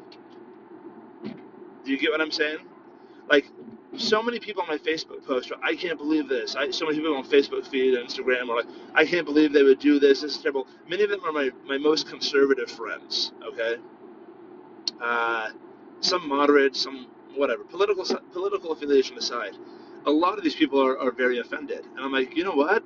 Do 1.83 1.91
you 1.91 1.97
get 1.97 2.12
what 2.12 2.21
I'm 2.21 2.31
saying? 2.31 2.59
Like, 3.27 3.45
so 3.97 4.21
many 4.21 4.39
people 4.39 4.62
on 4.62 4.68
my 4.68 4.77
Facebook 4.77 5.25
post, 5.25 5.51
I 5.63 5.75
can't 5.75 5.97
believe 5.97 6.30
this. 6.30 6.56
I, 6.56 6.69
so 6.69 6.85
many 6.85 7.00
people 7.00 7.15
on 7.15 7.24
Facebook 7.25 7.65
feed 7.68 7.95
and 7.95 8.07
Instagram 8.07 8.50
are 8.50 8.57
like, 8.57 8.68
I 8.94 9.06
can't 9.06 9.25
believe 9.25 9.51
they 9.51 9.63
would 9.63 9.80
do 9.80 10.00
this. 10.00 10.21
This 10.21 10.35
is 10.35 10.41
terrible. 10.41 10.68
Many 10.88 11.03
of 11.03 11.09
them 11.09 11.21
are 11.25 11.31
my, 11.31 11.50
my 11.65 11.77
most 11.80 12.07
conservative 12.07 12.69
friends, 12.69 13.33
okay? 13.44 13.77
Uh, 15.01 15.50
some 16.01 16.27
moderate, 16.30 16.75
some 16.75 17.07
whatever. 17.35 17.63
Political 17.63 18.06
political 18.31 18.71
affiliation 18.74 19.18
aside, 19.18 19.56
a 20.06 20.12
lot 20.12 20.38
of 20.38 20.44
these 20.44 20.56
people 20.56 20.80
are, 20.83 21.00
are 21.00 21.12
very 21.12 21.39
offended. 21.39 21.85
And 21.95 22.00
I'm 22.00 22.12
like, 22.12 22.38
you 22.38 22.44
know 22.44 22.56
what? 22.56 22.82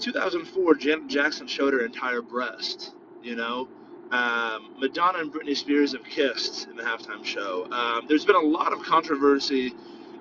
2004, 0.00 0.74
Janet 0.76 1.08
Jackson 1.08 1.46
showed 1.46 1.72
her 1.72 1.84
entire 1.84 2.22
breast. 2.22 2.94
You 3.22 3.36
know, 3.36 3.68
um, 4.10 4.74
Madonna 4.78 5.18
and 5.18 5.32
Britney 5.32 5.56
Spears 5.56 5.92
have 5.92 6.04
kissed 6.04 6.68
in 6.68 6.76
the 6.76 6.82
halftime 6.82 7.24
show. 7.24 7.70
Um, 7.70 8.06
there's 8.08 8.24
been 8.24 8.36
a 8.36 8.40
lot 8.40 8.72
of 8.72 8.82
controversy 8.82 9.74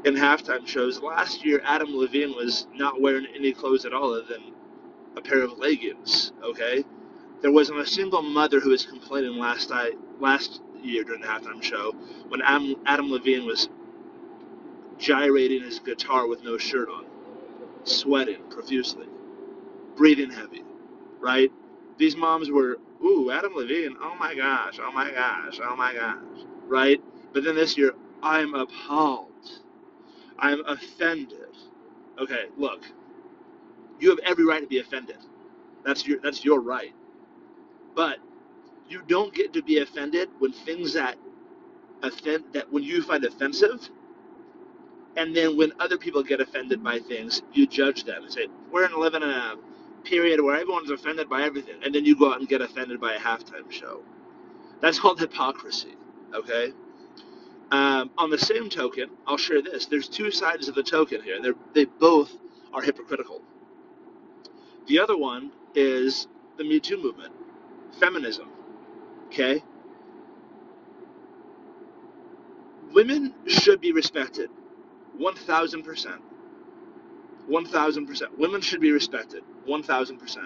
in 0.05 0.15
halftime 0.15 0.67
shows. 0.67 0.99
Last 1.01 1.45
year, 1.45 1.61
Adam 1.63 1.95
Levine 1.95 2.35
was 2.35 2.67
not 2.73 3.01
wearing 3.01 3.25
any 3.35 3.53
clothes 3.53 3.85
at 3.85 3.93
all 3.93 4.13
other 4.13 4.23
than 4.23 4.53
a 5.15 5.21
pair 5.21 5.41
of 5.41 5.57
leggings. 5.57 6.33
Okay, 6.43 6.83
there 7.41 7.51
wasn't 7.51 7.79
a 7.79 7.85
single 7.87 8.21
mother 8.21 8.59
who 8.59 8.69
was 8.69 8.85
complaining 8.85 9.37
last 9.37 9.69
night, 9.69 9.93
last 10.19 10.61
year 10.83 11.03
during 11.03 11.21
the 11.21 11.27
halftime 11.27 11.61
show 11.61 11.93
when 12.29 12.41
Adam, 12.41 12.75
Adam 12.85 13.11
Levine 13.11 13.45
was 13.45 13.69
gyrating 14.97 15.61
his 15.61 15.79
guitar 15.79 16.27
with 16.27 16.43
no 16.43 16.57
shirt 16.57 16.89
on, 16.89 17.05
sweating 17.83 18.41
profusely 18.49 19.07
breathing 19.99 20.31
heavy, 20.31 20.63
right? 21.21 21.51
These 21.99 22.17
moms 22.17 22.51
were, 22.51 22.79
ooh, 23.05 23.31
Adam 23.31 23.55
Levine, 23.55 23.97
oh 24.01 24.15
my 24.19 24.35
gosh, 24.35 24.79
oh 24.81 24.93
my 24.93 25.11
gosh, 25.11 25.59
oh 25.63 25.77
my 25.77 25.93
gosh, 25.95 26.17
right? 26.67 27.01
But 27.33 27.45
then 27.45 27.55
this 27.55 27.77
year, 27.77 27.93
I'm 28.23 28.55
appalled. 28.55 29.29
I'm 30.39 30.65
offended. 30.65 31.55
Okay, 32.19 32.45
look, 32.57 32.83
you 33.99 34.09
have 34.11 34.19
every 34.25 34.45
right 34.45 34.61
to 34.61 34.67
be 34.67 34.79
offended. 34.79 35.17
That's 35.85 36.07
your 36.07 36.19
that's 36.21 36.45
your 36.45 36.61
right. 36.61 36.93
But 37.95 38.19
you 38.89 39.03
don't 39.07 39.33
get 39.33 39.53
to 39.53 39.63
be 39.63 39.79
offended 39.79 40.29
when 40.39 40.53
things 40.53 40.93
that 40.93 41.17
offend 42.03 42.45
that 42.53 42.71
when 42.71 42.83
you 42.83 43.03
find 43.03 43.25
offensive 43.25 43.89
and 45.17 45.35
then 45.35 45.57
when 45.57 45.73
other 45.79 45.97
people 45.97 46.23
get 46.23 46.41
offended 46.41 46.83
by 46.83 46.99
things, 46.99 47.43
you 47.53 47.67
judge 47.67 48.05
them 48.05 48.23
and 48.23 48.33
say, 48.33 48.47
We're 48.71 48.85
in 48.85 48.99
living 48.99 49.23
in 49.23 49.29
a 49.29 49.55
period 50.03 50.41
where 50.41 50.55
everyone's 50.55 50.91
offended 50.91 51.29
by 51.29 51.43
everything, 51.43 51.75
and 51.83 51.93
then 51.93 52.05
you 52.05 52.15
go 52.17 52.31
out 52.33 52.39
and 52.39 52.49
get 52.49 52.61
offended 52.61 52.99
by 53.01 53.13
a 53.15 53.19
halftime 53.19 53.71
show. 53.71 54.01
That's 54.81 54.99
called 54.99 55.19
hypocrisy, 55.19 55.95
okay? 56.33 56.73
Um, 57.71 58.11
on 58.17 58.29
the 58.29 58.37
same 58.37 58.69
token, 58.69 59.09
I'll 59.27 59.37
share 59.37 59.61
this. 59.61 59.85
There's 59.85 60.07
two 60.09 60.31
sides 60.31 60.67
of 60.67 60.75
the 60.75 60.83
token 60.83 61.21
here. 61.21 61.39
They 61.73 61.85
both 61.85 62.31
are 62.73 62.81
hypocritical. 62.81 63.41
The 64.87 64.99
other 64.99 65.17
one 65.17 65.51
is 65.75 66.27
the 66.57 66.63
Me 66.63 66.79
Too 66.79 67.01
movement, 67.01 67.33
feminism, 67.99 68.49
okay? 69.27 69.63
Women 72.93 73.33
should 73.47 73.81
be 73.81 73.91
respected, 73.91 74.49
1,000%. 75.19 76.19
1,000%. 77.49 78.37
Women 78.39 78.61
should 78.61 78.81
be 78.81 78.91
respected. 78.93 79.43
1,000%. 79.67 80.37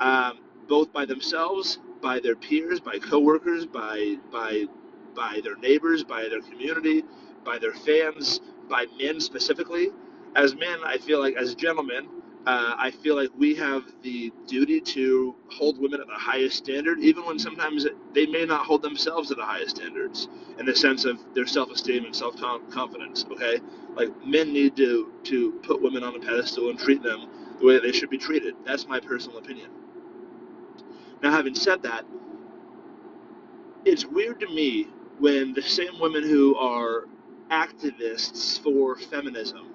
Um, 0.00 0.40
both 0.68 0.92
by 0.92 1.06
themselves, 1.06 1.78
by 2.02 2.20
their 2.20 2.36
peers, 2.36 2.80
by 2.80 2.98
coworkers, 3.00 3.66
by 3.66 4.16
by 4.32 4.66
by 5.14 5.40
their 5.44 5.56
neighbors, 5.56 6.04
by 6.04 6.28
their 6.28 6.42
community, 6.42 7.04
by 7.44 7.58
their 7.58 7.74
fans, 7.74 8.40
by 8.68 8.86
men 8.98 9.20
specifically. 9.20 9.90
As 10.36 10.54
men, 10.56 10.80
I 10.84 10.98
feel 10.98 11.20
like 11.20 11.36
as 11.36 11.54
gentlemen, 11.56 12.08
Uh, 12.46 12.74
I 12.78 12.90
feel 12.92 13.16
like 13.16 13.30
we 13.38 13.54
have 13.56 13.84
the 14.02 14.32
duty 14.46 14.80
to 14.96 15.34
hold 15.50 15.78
women 15.80 16.00
at 16.00 16.08
the 16.08 16.14
highest 16.14 16.56
standard, 16.58 17.00
even 17.00 17.24
when 17.26 17.38
sometimes 17.40 17.86
they 18.14 18.26
may 18.26 18.44
not 18.46 18.66
hold 18.66 18.82
themselves 18.82 19.28
to 19.28 19.34
the 19.34 19.44
highest 19.44 19.76
standards 19.76 20.28
in 20.58 20.66
the 20.66 20.74
sense 20.74 21.04
of 21.04 21.18
their 21.34 21.46
self-esteem 21.46 22.04
and 22.04 22.16
self-confidence. 22.16 23.26
Okay, 23.32 23.60
like 23.94 24.10
men 24.26 24.52
need 24.52 24.76
to 24.76 25.12
to 25.24 25.52
put 25.64 25.82
women 25.82 26.02
on 26.04 26.16
a 26.16 26.20
pedestal 26.20 26.70
and 26.70 26.78
treat 26.78 27.02
them 27.02 27.28
the 27.60 27.66
way 27.66 27.80
they 27.80 27.92
should 27.92 28.10
be 28.10 28.18
treated. 28.18 28.54
That's 28.64 28.86
my 28.88 29.00
personal 29.00 29.38
opinion. 29.38 29.70
Now, 31.22 31.32
having 31.32 31.54
said 31.54 31.82
that, 31.82 32.04
it's 33.84 34.04
weird 34.06 34.40
to 34.40 34.46
me 34.48 34.88
when 35.18 35.54
the 35.54 35.62
same 35.62 35.98
women 36.00 36.22
who 36.22 36.56
are 36.56 37.06
activists 37.50 38.60
for 38.62 38.96
feminism 38.96 39.66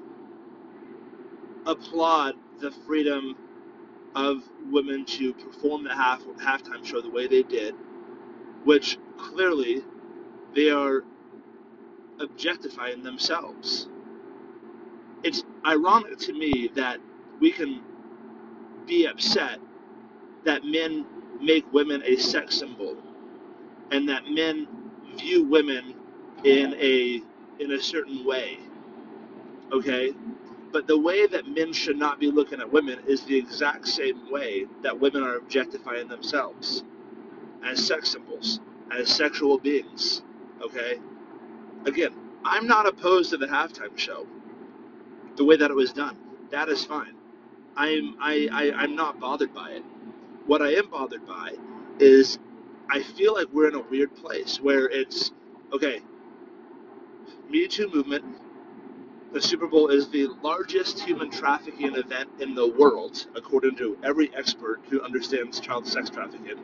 applaud 1.65 2.35
the 2.59 2.71
freedom 2.87 3.35
of 4.15 4.43
women 4.71 5.05
to 5.05 5.33
perform 5.33 5.83
the 5.83 5.95
half 5.95 6.21
halftime 6.41 6.85
show 6.85 7.01
the 7.01 7.09
way 7.09 7.27
they 7.27 7.43
did, 7.43 7.75
which 8.65 8.97
clearly 9.17 9.83
they 10.55 10.69
are 10.69 11.03
objectifying 12.19 13.03
themselves. 13.03 13.87
It's 15.23 15.43
ironic 15.65 16.17
to 16.19 16.33
me 16.33 16.69
that 16.75 16.99
we 17.39 17.51
can 17.51 17.81
be 18.85 19.05
upset 19.05 19.59
that 20.45 20.63
men 20.65 21.05
make 21.41 21.71
women 21.73 22.01
a 22.05 22.15
sex 22.17 22.57
symbol 22.57 22.97
and 23.91 24.07
that 24.09 24.29
men 24.29 24.67
view 25.17 25.43
women 25.45 25.95
in 26.43 26.73
a 26.75 27.21
in 27.59 27.71
a 27.73 27.81
certain 27.81 28.25
way. 28.25 28.59
Okay? 29.71 30.13
But 30.71 30.87
the 30.87 30.97
way 30.97 31.27
that 31.27 31.47
men 31.47 31.73
should 31.73 31.97
not 31.97 32.19
be 32.19 32.31
looking 32.31 32.59
at 32.61 32.71
women 32.71 32.99
is 33.05 33.23
the 33.25 33.37
exact 33.37 33.87
same 33.87 34.31
way 34.31 34.65
that 34.83 34.99
women 34.99 35.23
are 35.23 35.35
objectifying 35.35 36.07
themselves 36.07 36.83
as 37.63 37.85
sex 37.85 38.11
symbols, 38.11 38.59
as 38.91 39.09
sexual 39.09 39.57
beings. 39.57 40.21
Okay? 40.61 40.99
Again, 41.85 42.13
I'm 42.43 42.67
not 42.67 42.87
opposed 42.87 43.31
to 43.31 43.37
the 43.37 43.47
halftime 43.47 43.97
show. 43.97 44.27
The 45.35 45.45
way 45.45 45.57
that 45.57 45.71
it 45.71 45.75
was 45.75 45.93
done. 45.93 46.17
That 46.51 46.69
is 46.69 46.83
fine. 46.85 47.15
I'm 47.75 48.17
I, 48.19 48.49
I 48.51 48.71
I'm 48.83 48.95
not 48.95 49.19
bothered 49.19 49.53
by 49.53 49.71
it. 49.71 49.83
What 50.45 50.61
I 50.61 50.73
am 50.73 50.89
bothered 50.89 51.25
by 51.25 51.53
is 51.99 52.39
I 52.89 53.01
feel 53.01 53.33
like 53.33 53.47
we're 53.53 53.69
in 53.69 53.75
a 53.75 53.81
weird 53.81 54.15
place 54.15 54.59
where 54.59 54.89
it's 54.89 55.31
okay. 55.73 56.01
Me 57.49 57.67
Too 57.67 57.89
movement. 57.93 58.25
The 59.31 59.41
Super 59.41 59.67
Bowl 59.67 59.87
is 59.87 60.09
the 60.09 60.27
largest 60.43 60.99
human 60.99 61.31
trafficking 61.31 61.95
event 61.95 62.29
in 62.39 62.53
the 62.53 62.67
world, 62.67 63.27
according 63.35 63.77
to 63.77 63.97
every 64.03 64.29
expert 64.35 64.81
who 64.89 65.01
understands 65.01 65.61
child 65.61 65.87
sex 65.87 66.09
trafficking. 66.09 66.59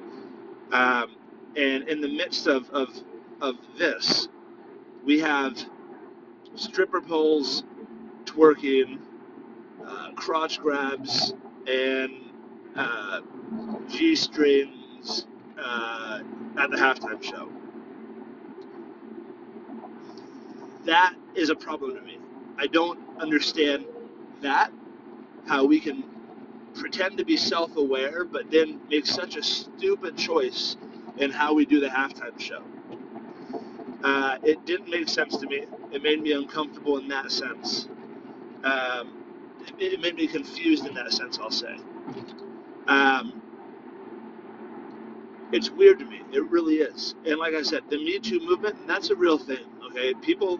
Um, 0.71 1.15
and 1.55 1.87
in 1.89 2.01
the 2.01 2.09
midst 2.09 2.47
of, 2.47 2.69
of, 2.71 2.89
of 3.41 3.55
this, 3.77 4.27
we 5.05 5.19
have 5.19 5.57
stripper 6.55 7.01
poles, 7.01 7.63
twerking, 8.25 8.99
uh, 9.85 10.11
crotch 10.13 10.59
grabs, 10.59 11.33
and 11.67 12.11
uh, 12.75 13.21
G 13.87 14.15
strings 14.15 15.27
uh, 15.59 16.21
at 16.57 16.71
the 16.71 16.77
halftime 16.77 17.23
show. 17.23 17.49
That 20.85 21.15
is 21.35 21.49
a 21.49 21.55
problem 21.55 21.95
to 21.95 22.01
me. 22.01 22.17
I 22.57 22.67
don't 22.67 22.99
understand 23.19 23.85
that, 24.41 24.71
how 25.47 25.65
we 25.65 25.79
can 25.79 26.03
pretend 26.79 27.17
to 27.17 27.25
be 27.25 27.37
self 27.37 27.75
aware, 27.77 28.23
but 28.25 28.49
then 28.51 28.79
make 28.89 29.05
such 29.05 29.35
a 29.35 29.43
stupid 29.43 30.17
choice 30.17 30.77
in 31.17 31.31
how 31.31 31.53
we 31.53 31.65
do 31.65 31.79
the 31.79 31.87
halftime 31.87 32.39
show. 32.39 32.63
Uh, 34.03 34.37
it 34.43 34.65
didn't 34.65 34.89
make 34.89 35.09
sense 35.09 35.37
to 35.37 35.47
me. 35.47 35.65
It 35.91 36.03
made 36.03 36.21
me 36.21 36.31
uncomfortable 36.33 36.97
in 36.97 37.07
that 37.07 37.31
sense. 37.31 37.87
Um, 38.63 39.23
it, 39.79 39.93
it, 39.93 40.01
made 40.01 40.15
me 40.15 40.27
confused 40.27 40.85
in 40.85 40.93
that 40.95 41.11
sense, 41.11 41.39
I'll 41.39 41.51
say. 41.51 41.75
Um, 42.87 43.41
it's 45.51 45.69
weird 45.69 45.99
to 45.99 46.05
me. 46.05 46.21
It 46.31 46.43
really 46.49 46.75
is. 46.75 47.15
And 47.25 47.37
like 47.37 47.53
I 47.53 47.63
said, 47.63 47.83
the 47.89 47.97
Me 47.97 48.19
Too 48.19 48.39
movement, 48.39 48.87
that's 48.87 49.09
a 49.09 49.15
real 49.15 49.37
thing, 49.37 49.65
okay? 49.89 50.13
People 50.15 50.59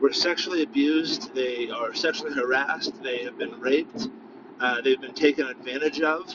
were 0.00 0.12
sexually 0.12 0.62
abused, 0.62 1.34
they 1.34 1.70
are 1.70 1.94
sexually 1.94 2.34
harassed, 2.34 3.02
they 3.02 3.24
have 3.24 3.38
been 3.38 3.58
raped, 3.58 4.08
uh, 4.60 4.80
they've 4.82 5.00
been 5.00 5.14
taken 5.14 5.46
advantage 5.46 6.00
of. 6.00 6.32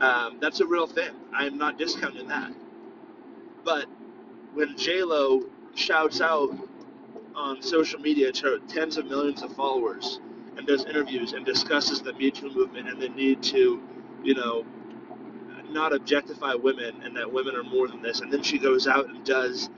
Um, 0.00 0.38
that's 0.40 0.60
a 0.60 0.66
real 0.66 0.86
thing. 0.86 1.10
I'm 1.32 1.58
not 1.58 1.78
discounting 1.78 2.28
that. 2.28 2.52
But 3.64 3.86
when 4.54 4.76
J-Lo 4.76 5.42
shouts 5.74 6.20
out 6.20 6.50
on 7.34 7.62
social 7.62 8.00
media 8.00 8.32
to 8.32 8.60
tens 8.68 8.96
of 8.96 9.06
millions 9.06 9.42
of 9.42 9.54
followers 9.54 10.20
and 10.56 10.66
does 10.66 10.84
interviews 10.84 11.32
and 11.32 11.46
discusses 11.46 12.00
the 12.02 12.12
Me 12.14 12.30
Too 12.30 12.50
movement 12.52 12.88
and 12.88 13.00
the 13.00 13.08
need 13.10 13.42
to, 13.44 13.82
you 14.22 14.34
know, 14.34 14.64
not 15.70 15.92
objectify 15.94 16.54
women 16.54 17.02
and 17.04 17.16
that 17.16 17.32
women 17.32 17.54
are 17.56 17.62
more 17.62 17.88
than 17.88 18.02
this. 18.02 18.20
And 18.20 18.32
then 18.32 18.42
she 18.42 18.58
goes 18.58 18.86
out 18.86 19.08
and 19.08 19.24
does 19.24 19.70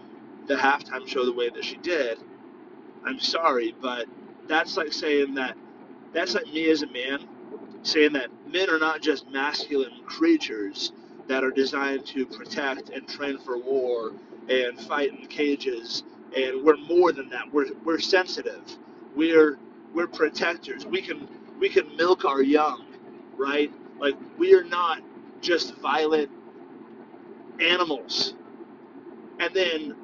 the 0.47 0.57
halftime 0.57 1.07
show 1.07 1.25
the 1.25 1.33
way 1.33 1.51
that 1.51 1.65
she 1.65 1.77
did. 1.79 2.19
I'm 3.05 3.21
sorry, 3.21 3.75
but 3.81 4.07
that's 4.49 4.77
like 4.77 4.93
saying 4.93 5.35
that 5.35 5.57
that's 6.13 6.35
like 6.35 6.47
me 6.47 6.71
as 6.71 6.83
a 6.83 6.87
man 6.89 7.29
saying 7.83 8.13
that 8.15 8.31
men 8.47 8.71
are 8.71 8.79
not 8.79 9.03
just 9.03 9.31
masculine 9.31 10.03
creatures 10.07 10.93
that 11.29 11.45
are 11.45 11.51
designed 11.53 12.07
to 12.07 12.27
protect 12.27 12.91
and 12.91 13.09
train 13.09 13.39
for 13.39 13.59
war 13.59 14.13
and 14.49 14.81
fight 14.81 15.11
in 15.13 15.27
cages 15.29 16.05
and 16.37 16.65
we're 16.65 16.77
more 16.79 17.13
than 17.13 17.29
that. 17.31 17.53
We're 17.53 17.73
we're 17.85 18.01
sensitive. 18.01 18.63
We're 19.15 19.59
we're 19.95 20.07
protectors. 20.09 20.87
We 20.87 21.03
can 21.03 21.29
we 21.61 21.69
can 21.69 21.97
milk 21.97 22.25
our 22.25 22.43
young, 22.43 22.87
right? 23.37 23.73
Like 23.99 24.15
we 24.39 24.55
are 24.55 24.65
not 24.65 25.01
just 25.41 25.75
violent 25.77 26.31
animals. 27.61 28.35
And 29.41 29.55
then 29.55 29.97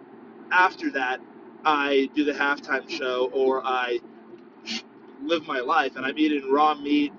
after 0.52 0.90
that, 0.92 1.20
I 1.64 2.10
do 2.14 2.24
the 2.24 2.32
halftime 2.32 2.88
show 2.90 3.30
or 3.32 3.64
I 3.66 4.00
live 5.22 5.46
my 5.46 5.60
life 5.60 5.96
and 5.96 6.06
I'm 6.06 6.18
eating 6.18 6.50
raw 6.52 6.74
meat, 6.74 7.12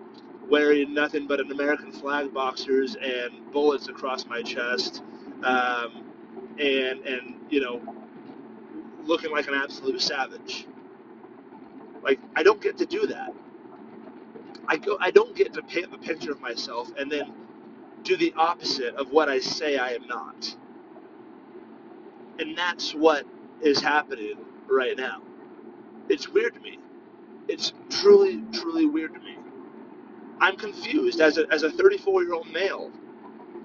wearing 0.49 0.93
nothing 0.93 1.27
but 1.27 1.39
an 1.39 1.51
American 1.51 1.91
flag 1.91 2.33
boxers 2.33 2.95
and 2.95 3.51
bullets 3.51 3.89
across 3.89 4.25
my 4.25 4.41
chest, 4.41 5.03
um, 5.43 6.05
and 6.59 6.99
and 7.05 7.35
you 7.49 7.61
know, 7.61 7.81
looking 9.03 9.31
like 9.31 9.47
an 9.47 9.55
absolute 9.55 10.01
savage. 10.01 10.67
Like 12.03 12.19
I 12.35 12.43
don't 12.43 12.61
get 12.61 12.77
to 12.79 12.85
do 12.85 13.07
that. 13.07 13.33
I 14.67 14.77
go. 14.77 14.97
I 15.01 15.11
don't 15.11 15.35
get 15.35 15.53
to 15.53 15.63
paint 15.63 15.91
the 15.91 15.97
picture 15.99 16.31
of 16.31 16.41
myself 16.41 16.89
and 16.97 17.11
then 17.11 17.33
do 18.03 18.17
the 18.17 18.33
opposite 18.37 18.95
of 18.95 19.11
what 19.11 19.29
I 19.29 19.39
say 19.39 19.77
I 19.77 19.91
am 19.91 20.07
not. 20.07 20.55
And 22.39 22.57
that's 22.57 22.93
what 22.95 23.25
is 23.61 23.81
happening 23.81 24.35
right 24.69 24.97
now. 24.97 25.21
It's 26.09 26.29
weird 26.29 26.55
to 26.55 26.61
me. 26.61 26.79
It's 27.49 27.73
truly, 27.89 28.43
truly 28.53 28.87
weird 28.87 29.15
to 29.15 29.21
me. 29.21 29.38
I'm 30.41 30.57
confused 30.57 31.21
as 31.21 31.37
a, 31.37 31.45
as 31.51 31.63
a 31.63 31.71
34 31.71 32.23
year 32.23 32.33
old 32.33 32.51
male. 32.51 32.91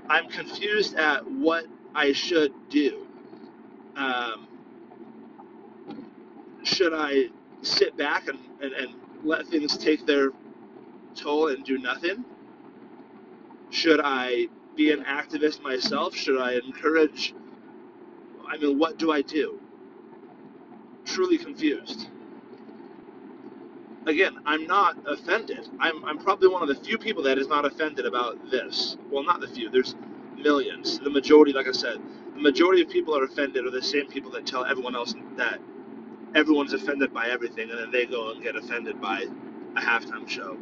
I'm 0.09 0.29
confused 0.29 0.97
at 0.97 1.29
what 1.31 1.67
I 1.95 2.13
should 2.13 2.53
do. 2.71 3.07
Um, 3.97 4.49
should 6.65 6.93
I 6.95 7.27
sit 7.63 7.97
back 7.97 8.29
and, 8.29 8.39
and, 8.63 8.73
and 8.73 8.95
let 9.25 9.47
things 9.47 9.77
take 9.79 10.07
their 10.07 10.31
toll 11.15 11.49
and 11.49 11.65
do 11.65 11.79
nothing? 11.79 12.25
Should 13.71 14.01
I 14.03 14.49
be 14.77 14.93
an 14.93 15.05
activist 15.05 15.63
myself? 15.63 16.15
Should 16.15 16.41
I 16.41 16.55
encourage? 16.55 17.35
I 18.49 18.59
mean, 18.59 18.79
what 18.79 18.99
do 18.99 19.13
I 19.13 19.23
do? 19.23 19.61
Truly 21.05 21.39
confused. 21.39 22.09
Again, 24.07 24.39
I'm 24.47 24.67
not 24.67 24.97
offended. 25.07 25.69
I'm, 25.81 26.05
I'm 26.05 26.19
probably 26.19 26.49
one 26.49 26.63
of 26.63 26.69
the 26.69 26.75
few 26.85 26.99
people 26.99 27.23
that 27.25 27.39
is 27.39 27.49
not 27.49 27.65
offended 27.65 28.07
about 28.07 28.51
this. 28.51 28.97
Well, 29.11 29.23
not 29.25 29.41
the 29.41 29.49
few, 29.49 29.71
there's 29.71 29.95
millions. 30.37 30.99
The 30.99 31.11
majority, 31.11 31.53
like 31.53 31.69
I 31.69 31.73
said, 31.73 31.99
the 32.35 32.43
majority 32.43 32.83
of 32.83 32.91
people 32.91 33.17
are 33.17 33.25
offended 33.25 33.65
are 33.67 33.71
the 33.71 33.83
same 33.83 34.09
people 34.09 34.33
that 34.33 34.45
tell 34.47 34.65
everyone 34.65 34.97
else 34.97 35.15
that 35.37 35.61
everyone's 36.35 36.73
offended 36.75 37.15
by 37.15 37.29
everything, 37.29 37.71
and 37.71 37.79
then 37.79 37.91
they 37.93 38.07
go 38.07 38.33
and 38.33 38.43
get 38.43 38.57
offended 38.57 39.01
by 39.01 39.25
a 39.77 39.81
halftime 39.81 40.29
show. 40.29 40.55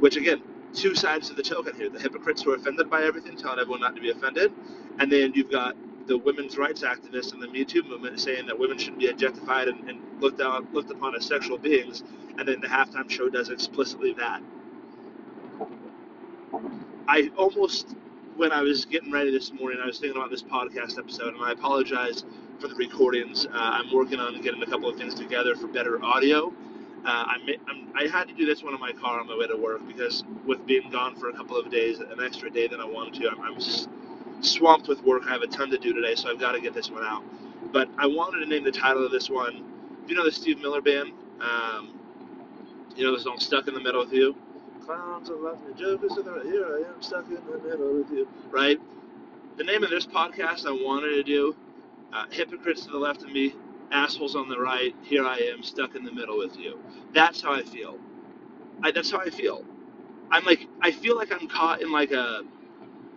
Which, 0.00 0.16
again, 0.16 0.42
two 0.74 0.94
sides 0.94 1.30
of 1.30 1.36
the 1.36 1.42
token 1.44 1.76
here 1.76 1.90
the 1.90 2.00
hypocrites 2.00 2.42
who 2.42 2.52
are 2.52 2.56
offended 2.56 2.90
by 2.90 3.02
everything, 3.04 3.36
telling 3.36 3.60
everyone 3.60 3.80
not 3.80 3.96
to 3.96 4.02
be 4.02 4.10
offended, 4.10 4.52
and 5.00 5.12
then 5.12 5.32
you've 5.34 5.50
got 5.50 5.76
the 6.06 6.18
women's 6.18 6.56
rights 6.56 6.82
activists 6.82 7.32
and 7.32 7.42
the 7.42 7.48
Me 7.48 7.64
Too 7.64 7.82
movement 7.82 8.20
saying 8.20 8.46
that 8.46 8.58
women 8.58 8.78
shouldn't 8.78 8.98
be 8.98 9.08
objectified 9.08 9.68
and, 9.68 9.88
and 9.88 10.00
looked 10.20 10.40
looked 10.72 10.90
upon 10.90 11.14
as 11.16 11.26
sexual 11.26 11.58
beings, 11.58 12.02
and 12.38 12.46
then 12.46 12.60
the 12.60 12.68
halftime 12.68 13.10
show 13.10 13.28
does 13.28 13.48
explicitly 13.48 14.12
that. 14.14 14.42
I 17.08 17.30
almost, 17.36 17.94
when 18.36 18.52
I 18.52 18.62
was 18.62 18.84
getting 18.84 19.12
ready 19.12 19.30
this 19.30 19.52
morning, 19.52 19.78
I 19.82 19.86
was 19.86 19.98
thinking 19.98 20.16
about 20.16 20.30
this 20.30 20.42
podcast 20.42 20.98
episode, 20.98 21.34
and 21.34 21.42
I 21.42 21.52
apologize 21.52 22.24
for 22.60 22.68
the 22.68 22.74
recordings. 22.74 23.46
Uh, 23.46 23.50
I'm 23.52 23.92
working 23.92 24.18
on 24.18 24.40
getting 24.42 24.62
a 24.62 24.66
couple 24.66 24.88
of 24.88 24.96
things 24.96 25.14
together 25.14 25.54
for 25.54 25.68
better 25.68 26.02
audio. 26.04 26.52
Uh, 27.04 27.24
I'm, 27.28 27.42
I'm, 27.68 27.92
I 27.94 28.08
had 28.08 28.26
to 28.28 28.34
do 28.34 28.44
this 28.46 28.64
one 28.64 28.74
in 28.74 28.80
my 28.80 28.92
car 28.92 29.20
on 29.20 29.28
my 29.28 29.36
way 29.36 29.46
to 29.46 29.56
work 29.56 29.86
because 29.86 30.24
with 30.44 30.66
being 30.66 30.90
gone 30.90 31.14
for 31.14 31.28
a 31.28 31.32
couple 31.32 31.56
of 31.56 31.70
days, 31.70 32.00
an 32.00 32.20
extra 32.20 32.50
day 32.50 32.66
than 32.66 32.80
I 32.80 32.84
wanted 32.84 33.14
to, 33.20 33.28
I'm, 33.28 33.40
I'm 33.40 33.60
swamped 34.40 34.88
with 34.88 35.02
work. 35.02 35.22
I 35.26 35.32
have 35.32 35.42
a 35.42 35.46
ton 35.46 35.70
to 35.70 35.78
do 35.78 35.92
today, 35.92 36.14
so 36.14 36.30
I've 36.30 36.40
got 36.40 36.52
to 36.52 36.60
get 36.60 36.74
this 36.74 36.90
one 36.90 37.04
out. 37.04 37.22
But 37.72 37.88
I 37.98 38.06
wanted 38.06 38.40
to 38.40 38.46
name 38.46 38.64
the 38.64 38.72
title 38.72 39.04
of 39.04 39.12
this 39.12 39.28
one. 39.28 39.64
You 40.06 40.14
know 40.14 40.24
the 40.24 40.32
Steve 40.32 40.60
Miller 40.60 40.80
Band? 40.80 41.12
Um, 41.40 41.98
you 42.96 43.04
know 43.04 43.14
the 43.16 43.22
song 43.22 43.38
"Stuck 43.38 43.68
in 43.68 43.74
the 43.74 43.80
Middle 43.80 44.04
with 44.04 44.12
You." 44.12 44.36
Clowns 44.84 45.30
are 45.30 45.36
laughing, 45.36 45.74
jokers 45.76 46.12
are 46.12 46.42
here. 46.44 46.64
I 46.66 46.94
am 46.94 47.02
stuck 47.02 47.26
in 47.28 47.34
the 47.34 47.58
middle 47.58 47.94
with 47.94 48.10
you. 48.10 48.28
Right. 48.50 48.80
The 49.56 49.64
name 49.64 49.82
of 49.82 49.90
this 49.90 50.06
podcast 50.06 50.66
I 50.66 50.70
wanted 50.70 51.10
to 51.16 51.22
do: 51.22 51.56
uh, 52.12 52.26
"Hypocrites 52.30 52.84
to 52.86 52.90
the 52.90 52.98
left 52.98 53.22
of 53.22 53.30
me, 53.32 53.54
assholes 53.90 54.36
on 54.36 54.48
the 54.48 54.58
right. 54.58 54.94
Here 55.02 55.24
I 55.24 55.38
am, 55.38 55.62
stuck 55.62 55.96
in 55.96 56.04
the 56.04 56.12
middle 56.12 56.38
with 56.38 56.56
you." 56.56 56.78
That's 57.12 57.42
how 57.42 57.52
I 57.52 57.62
feel. 57.62 57.98
I, 58.82 58.90
that's 58.92 59.10
how 59.10 59.18
I 59.18 59.30
feel. 59.30 59.64
I'm 60.30 60.44
like, 60.44 60.66
I 60.80 60.90
feel 60.90 61.16
like 61.16 61.32
I'm 61.32 61.48
caught 61.48 61.82
in 61.82 61.92
like 61.92 62.12
a 62.12 62.42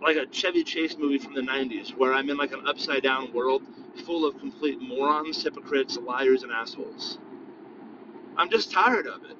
like 0.02 0.16
a 0.16 0.26
Chevy 0.26 0.64
Chase 0.64 0.96
movie 0.98 1.18
from 1.18 1.34
the 1.34 1.42
90s 1.42 1.96
where 1.96 2.12
I'm 2.14 2.30
in 2.30 2.36
like 2.36 2.52
an 2.52 2.66
upside 2.66 3.02
down 3.02 3.32
world 3.32 3.62
full 4.06 4.26
of 4.26 4.38
complete 4.38 4.80
morons, 4.80 5.42
hypocrites, 5.42 5.98
liars, 5.98 6.42
and 6.42 6.52
assholes. 6.52 7.18
I'm 8.36 8.50
just 8.50 8.72
tired 8.72 9.06
of 9.06 9.24
it. 9.24 9.36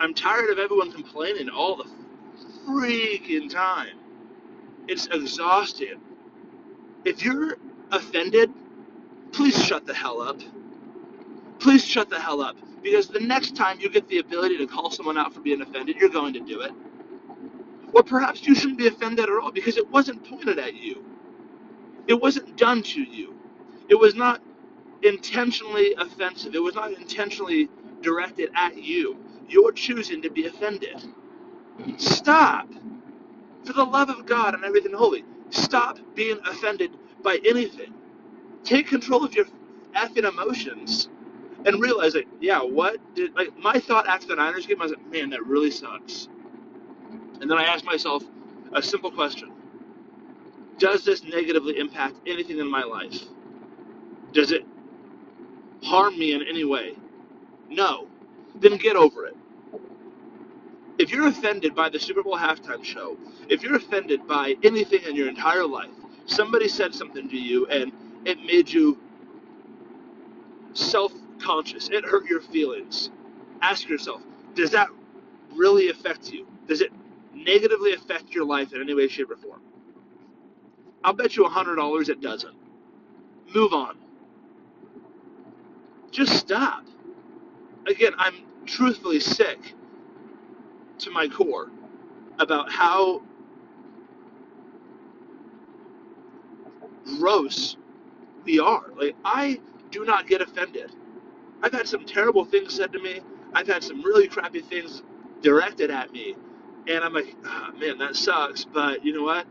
I'm 0.00 0.14
tired 0.14 0.50
of 0.50 0.58
everyone 0.58 0.92
complaining 0.92 1.48
all 1.50 1.76
the 1.76 1.86
freaking 2.66 3.50
time. 3.50 3.98
It's 4.88 5.06
exhausting. 5.06 6.00
If 7.04 7.22
you're 7.22 7.58
offended, 7.92 8.50
please 9.32 9.62
shut 9.66 9.86
the 9.86 9.94
hell 9.94 10.20
up. 10.20 10.40
Please 11.58 11.84
shut 11.84 12.10
the 12.10 12.20
hell 12.20 12.40
up. 12.40 12.56
Because 12.82 13.08
the 13.08 13.20
next 13.20 13.56
time 13.56 13.80
you 13.80 13.90
get 13.90 14.08
the 14.08 14.18
ability 14.18 14.58
to 14.58 14.66
call 14.66 14.90
someone 14.90 15.18
out 15.18 15.34
for 15.34 15.40
being 15.40 15.62
offended, 15.62 15.96
you're 15.96 16.10
going 16.10 16.34
to 16.34 16.40
do 16.40 16.60
it. 16.60 16.72
Or 17.94 18.02
perhaps 18.02 18.46
you 18.46 18.54
shouldn't 18.54 18.78
be 18.78 18.88
offended 18.88 19.26
at 19.26 19.30
all 19.30 19.52
because 19.52 19.76
it 19.76 19.88
wasn't 19.90 20.28
pointed 20.28 20.58
at 20.58 20.74
you. 20.74 21.04
It 22.06 22.20
wasn't 22.20 22.56
done 22.56 22.82
to 22.82 23.02
you. 23.02 23.34
It 23.88 23.96
was 23.96 24.14
not 24.14 24.42
intentionally 25.02 25.94
offensive. 25.98 26.54
It 26.54 26.62
was 26.62 26.74
not 26.74 26.92
intentionally 26.92 27.68
directed 28.02 28.50
at 28.54 28.82
you. 28.82 29.18
You're 29.48 29.72
choosing 29.72 30.22
to 30.22 30.30
be 30.30 30.46
offended. 30.46 31.04
Stop. 31.96 32.68
For 33.64 33.72
the 33.72 33.84
love 33.84 34.10
of 34.10 34.26
God 34.26 34.54
and 34.54 34.64
everything 34.64 34.92
holy, 34.92 35.24
stop 35.50 35.98
being 36.14 36.38
offended 36.46 36.92
by 37.22 37.40
anything. 37.46 37.94
Take 38.64 38.88
control 38.88 39.24
of 39.24 39.34
your 39.34 39.46
effing 39.94 40.28
emotions 40.28 41.08
and 41.66 41.80
realize 41.80 42.14
that, 42.14 42.24
yeah, 42.40 42.60
what 42.60 42.98
did, 43.14 43.34
like, 43.34 43.56
my 43.58 43.74
thought 43.80 44.06
after 44.06 44.28
the 44.28 44.36
Niners 44.36 44.66
game, 44.66 44.80
I 44.80 44.84
was 44.84 44.92
like, 44.92 45.06
man, 45.10 45.30
that 45.30 45.46
really 45.46 45.70
sucks. 45.70 46.28
And 47.44 47.50
then 47.50 47.58
I 47.58 47.64
ask 47.64 47.84
myself 47.84 48.24
a 48.72 48.80
simple 48.80 49.10
question 49.10 49.52
Does 50.78 51.04
this 51.04 51.22
negatively 51.24 51.78
impact 51.78 52.16
anything 52.26 52.58
in 52.58 52.70
my 52.70 52.82
life? 52.84 53.20
Does 54.32 54.50
it 54.50 54.64
harm 55.82 56.18
me 56.18 56.32
in 56.32 56.40
any 56.48 56.64
way? 56.64 56.96
No. 57.68 58.08
Then 58.54 58.78
get 58.78 58.96
over 58.96 59.26
it. 59.26 59.36
If 60.98 61.10
you're 61.10 61.28
offended 61.28 61.74
by 61.74 61.90
the 61.90 62.00
Super 62.00 62.22
Bowl 62.22 62.38
halftime 62.38 62.82
show, 62.82 63.18
if 63.50 63.62
you're 63.62 63.76
offended 63.76 64.26
by 64.26 64.54
anything 64.62 65.02
in 65.02 65.14
your 65.14 65.28
entire 65.28 65.66
life, 65.66 65.90
somebody 66.24 66.66
said 66.66 66.94
something 66.94 67.28
to 67.28 67.36
you 67.36 67.66
and 67.66 67.92
it 68.24 68.42
made 68.42 68.70
you 68.70 68.98
self 70.72 71.12
conscious, 71.42 71.90
it 71.90 72.06
hurt 72.06 72.24
your 72.24 72.40
feelings, 72.40 73.10
ask 73.60 73.86
yourself, 73.86 74.22
does 74.54 74.70
that 74.70 74.88
really 75.54 75.90
affect 75.90 76.32
you? 76.32 76.46
Does 76.66 76.80
it 76.80 76.90
negatively 77.44 77.94
affect 77.94 78.30
your 78.30 78.44
life 78.44 78.72
in 78.72 78.80
any 78.80 78.94
way, 78.94 79.08
shape, 79.08 79.30
or 79.30 79.36
form? 79.36 79.60
I'll 81.04 81.12
bet 81.12 81.36
you 81.36 81.44
$100 81.44 82.08
it 82.08 82.20
doesn't. 82.20 82.56
Move 83.54 83.72
on. 83.72 83.96
Just 86.10 86.34
stop. 86.36 86.84
Again, 87.86 88.12
I'm 88.18 88.34
truthfully 88.66 89.20
sick 89.20 89.74
to 90.98 91.10
my 91.10 91.28
core 91.28 91.70
about 92.38 92.70
how 92.70 93.22
gross 97.18 97.76
we 98.44 98.58
are. 98.58 98.90
Like, 98.96 99.16
I 99.24 99.60
do 99.90 100.04
not 100.04 100.26
get 100.26 100.40
offended. 100.40 100.92
I've 101.62 101.72
had 101.72 101.86
some 101.88 102.04
terrible 102.04 102.44
things 102.44 102.74
said 102.74 102.92
to 102.92 102.98
me. 103.00 103.20
I've 103.52 103.66
had 103.66 103.82
some 103.82 104.02
really 104.02 104.28
crappy 104.28 104.60
things 104.60 105.02
directed 105.42 105.90
at 105.90 106.12
me 106.12 106.36
and 106.88 107.04
I'm 107.04 107.12
like, 107.14 107.34
oh, 107.44 107.70
man, 107.78 107.98
that 107.98 108.16
sucks. 108.16 108.64
But 108.64 109.04
you 109.04 109.14
know 109.14 109.24
what? 109.24 109.46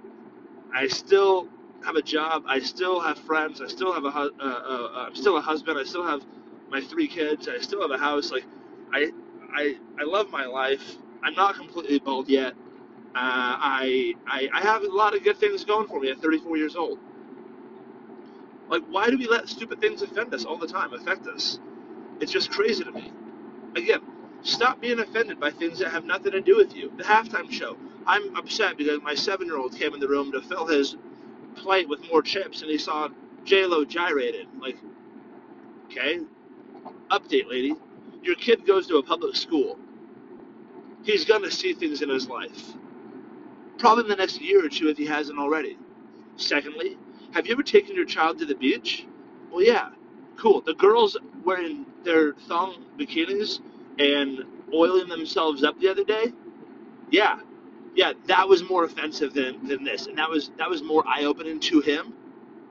I 0.74 0.88
still 0.88 1.48
have 1.86 1.96
a 1.96 2.02
job. 2.02 2.43
I 2.48 2.60
still 2.60 3.00
have 3.02 3.17
friends. 3.19 3.62
I 3.62 3.67
still 3.67 3.93
have 3.93 4.06
a. 4.06 4.10
Uh, 4.10 4.30
uh, 4.39 4.43
uh, 4.43 4.89
I'm 5.08 5.15
still 5.15 5.38
a 5.38 5.41
husband. 5.41 5.78
I 5.80 5.84
still 5.84 6.06
have 6.06 6.22
my 6.69 6.82
three 6.82 7.08
kids. 7.08 7.48
I 7.48 7.60
still 7.60 7.82
have 7.82 7.91
a 7.91 7.98
house. 7.98 8.32
Like, 8.32 8.46
I, 8.93 9.12
I, 9.54 9.76
I 10.00 10.04
love 10.04 10.32
my 10.32 10.46
life. 10.46 10.98
I'm 11.24 11.36
not 11.36 11.56
completely 11.56 12.00
bald 12.00 12.30
yet. 12.30 12.54
Uh, 13.15 13.15
I, 13.15 14.15
I, 14.28 14.50
I 14.54 14.62
have 14.62 14.84
a 14.84 14.89
lot 14.89 15.15
of 15.15 15.24
good 15.24 15.38
things 15.38 15.65
going 15.65 15.88
for 15.88 16.00
me 16.00 16.10
at 16.12 16.19
34 16.19 16.58
years 16.58 16.76
old. 16.76 17.00
Like, 18.69 18.84
why 18.89 19.10
do 19.10 19.17
we 19.17 19.28
let 19.28 19.50
stupid 19.50 19.82
things 19.82 20.02
offend 20.02 20.34
us 20.34 20.46
all 20.46 20.58
the 20.58 20.67
time? 20.67 20.93
Affect 20.93 21.28
us? 21.28 21.60
It's 22.22 22.32
just 22.32 22.52
crazy 22.52 22.84
to 22.84 22.91
me. 22.91 23.13
Again, 23.76 24.02
Stop 24.44 24.82
being 24.82 25.00
offended 25.00 25.40
by 25.40 25.52
things 25.52 25.80
that 25.80 25.92
have 25.92 26.04
nothing 26.04 26.34
to 26.34 26.42
do 26.42 26.58
with 26.58 26.76
you. 26.76 26.92
The 26.98 27.04
halftime 27.04 27.50
show. 27.52 27.78
I'm 28.06 28.36
upset 28.36 28.78
because 28.78 29.02
my 29.02 29.16
seven 29.16 29.48
year 29.48 29.58
old 29.58 29.76
came 29.76 29.94
in 29.94 30.02
the 30.02 30.08
room 30.08 30.34
to 30.34 30.42
fill 30.42 30.68
his 30.68 30.98
plate 31.56 31.88
with 31.88 32.06
more 32.12 32.22
chips 32.22 32.62
and 32.62 32.70
he 32.70 32.78
saw 32.78 33.08
J 33.46 33.66
Lo 33.66 33.86
gyrated. 33.86 34.48
Like, 34.60 34.78
okay. 35.86 36.20
Update, 37.10 37.48
lady. 37.50 37.76
Your 38.22 38.36
kid 38.36 38.66
goes 38.66 38.88
to 38.88 38.98
a 38.98 39.04
public 39.04 39.36
school. 39.36 39.80
He's 41.04 41.24
gonna 41.26 41.52
see 41.52 41.74
things 41.74 42.02
in 42.02 42.10
his 42.10 42.28
life. 42.28 42.74
Probably 43.78 44.04
in 44.04 44.10
the 44.10 44.16
next 44.18 44.42
year 44.42 44.66
or 44.66 44.70
two 44.70 44.90
if 44.90 44.98
he 44.98 45.06
hasn't 45.06 45.40
already. 45.40 45.78
Secondly, 46.36 46.98
have 47.32 47.46
you 47.48 47.54
ever 47.54 47.64
taken 47.64 47.96
your 47.96 48.06
child 48.06 48.40
to 48.40 48.46
the 48.46 48.56
beach? 48.56 49.06
Well, 49.52 49.64
yeah. 49.64 49.90
Cool. 50.38 50.62
The 50.62 50.74
girls 50.74 51.16
wearing 51.46 51.86
their 52.04 52.34
thong 52.34 52.86
bikinis 52.98 53.60
and 54.00 54.44
oiling 54.74 55.08
themselves 55.10 55.64
up 55.64 55.80
the 55.80 55.90
other 55.90 56.04
day, 56.04 56.34
yeah, 57.12 57.40
yeah, 57.96 58.14
that 58.28 58.48
was 58.48 58.64
more 58.64 58.86
offensive 58.86 59.34
than, 59.34 59.68
than 59.68 59.84
this, 59.84 60.08
and 60.08 60.18
that 60.18 60.30
was 60.30 60.52
that 60.58 60.70
was 60.70 60.84
more 60.84 61.04
eye 61.08 61.26
opening 61.26 61.60
to 61.62 61.82
him 61.82 62.14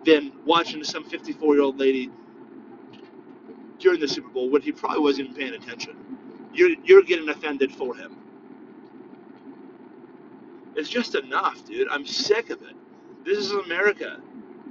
than 0.05 0.33
watching 0.45 0.83
some 0.85 1.05
54 1.05 1.55
year 1.55 1.65
old 1.65 1.79
lady 1.79 2.11
during 3.79 4.01
the 4.01 4.09
Super 4.09 4.29
Bowl 4.29 4.51
when 4.51 4.63
he 4.63 4.73
probably 4.73 5.01
wasn't 5.01 5.31
even 5.31 5.41
paying 5.41 5.55
attention. 5.55 5.97
You're 6.55 6.71
you're 6.85 7.03
getting 7.03 7.29
offended 7.29 7.73
for 7.73 7.95
him. 7.97 8.17
It's 10.77 10.89
just 10.89 11.15
enough, 11.15 11.65
dude. 11.67 11.89
I'm 11.89 12.07
sick 12.07 12.51
of 12.51 12.63
it. 12.63 12.77
This 13.25 13.39
is 13.39 13.53
America. 13.53 14.21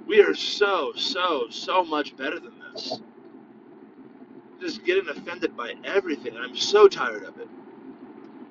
We 0.07 0.21
are 0.21 0.35
so, 0.35 0.93
so, 0.95 1.47
so 1.49 1.83
much 1.83 2.17
better 2.17 2.39
than 2.39 2.53
this 2.73 3.01
just 4.61 4.85
getting 4.85 5.09
offended 5.09 5.57
by 5.57 5.73
everything. 5.83 6.37
I'm 6.37 6.55
so 6.55 6.87
tired 6.87 7.23
of 7.23 7.39
it. 7.39 7.49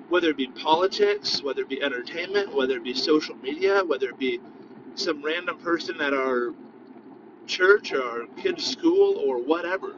Whether 0.09 0.31
it 0.31 0.37
be 0.37 0.49
politics, 0.49 1.43
whether 1.43 1.63
it 1.63 1.69
be 1.69 1.83
entertainment, 1.83 2.55
whether 2.55 2.77
it 2.77 2.85
be 2.85 2.95
social 2.95 3.37
media, 3.37 3.85
whether 3.85 4.11
it 4.11 4.19
be 4.19 4.41
some 4.97 5.23
random 5.25 5.59
person 5.59 6.01
at 6.01 6.13
our 6.15 6.53
church 7.47 7.93
or 7.93 8.03
our 8.03 8.27
kid's 8.43 8.67
school 8.67 9.19
or 9.19 9.39
whatever. 9.39 9.97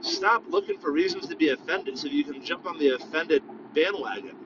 Stop 0.00 0.44
looking 0.48 0.78
for 0.78 0.92
reasons 0.92 1.28
to 1.28 1.36
be 1.36 1.50
offended 1.50 1.98
so 1.98 2.08
you 2.08 2.24
can 2.24 2.44
jump 2.44 2.66
on 2.66 2.78
the 2.78 2.90
offended 2.90 3.42
bandwagon. 3.74 4.36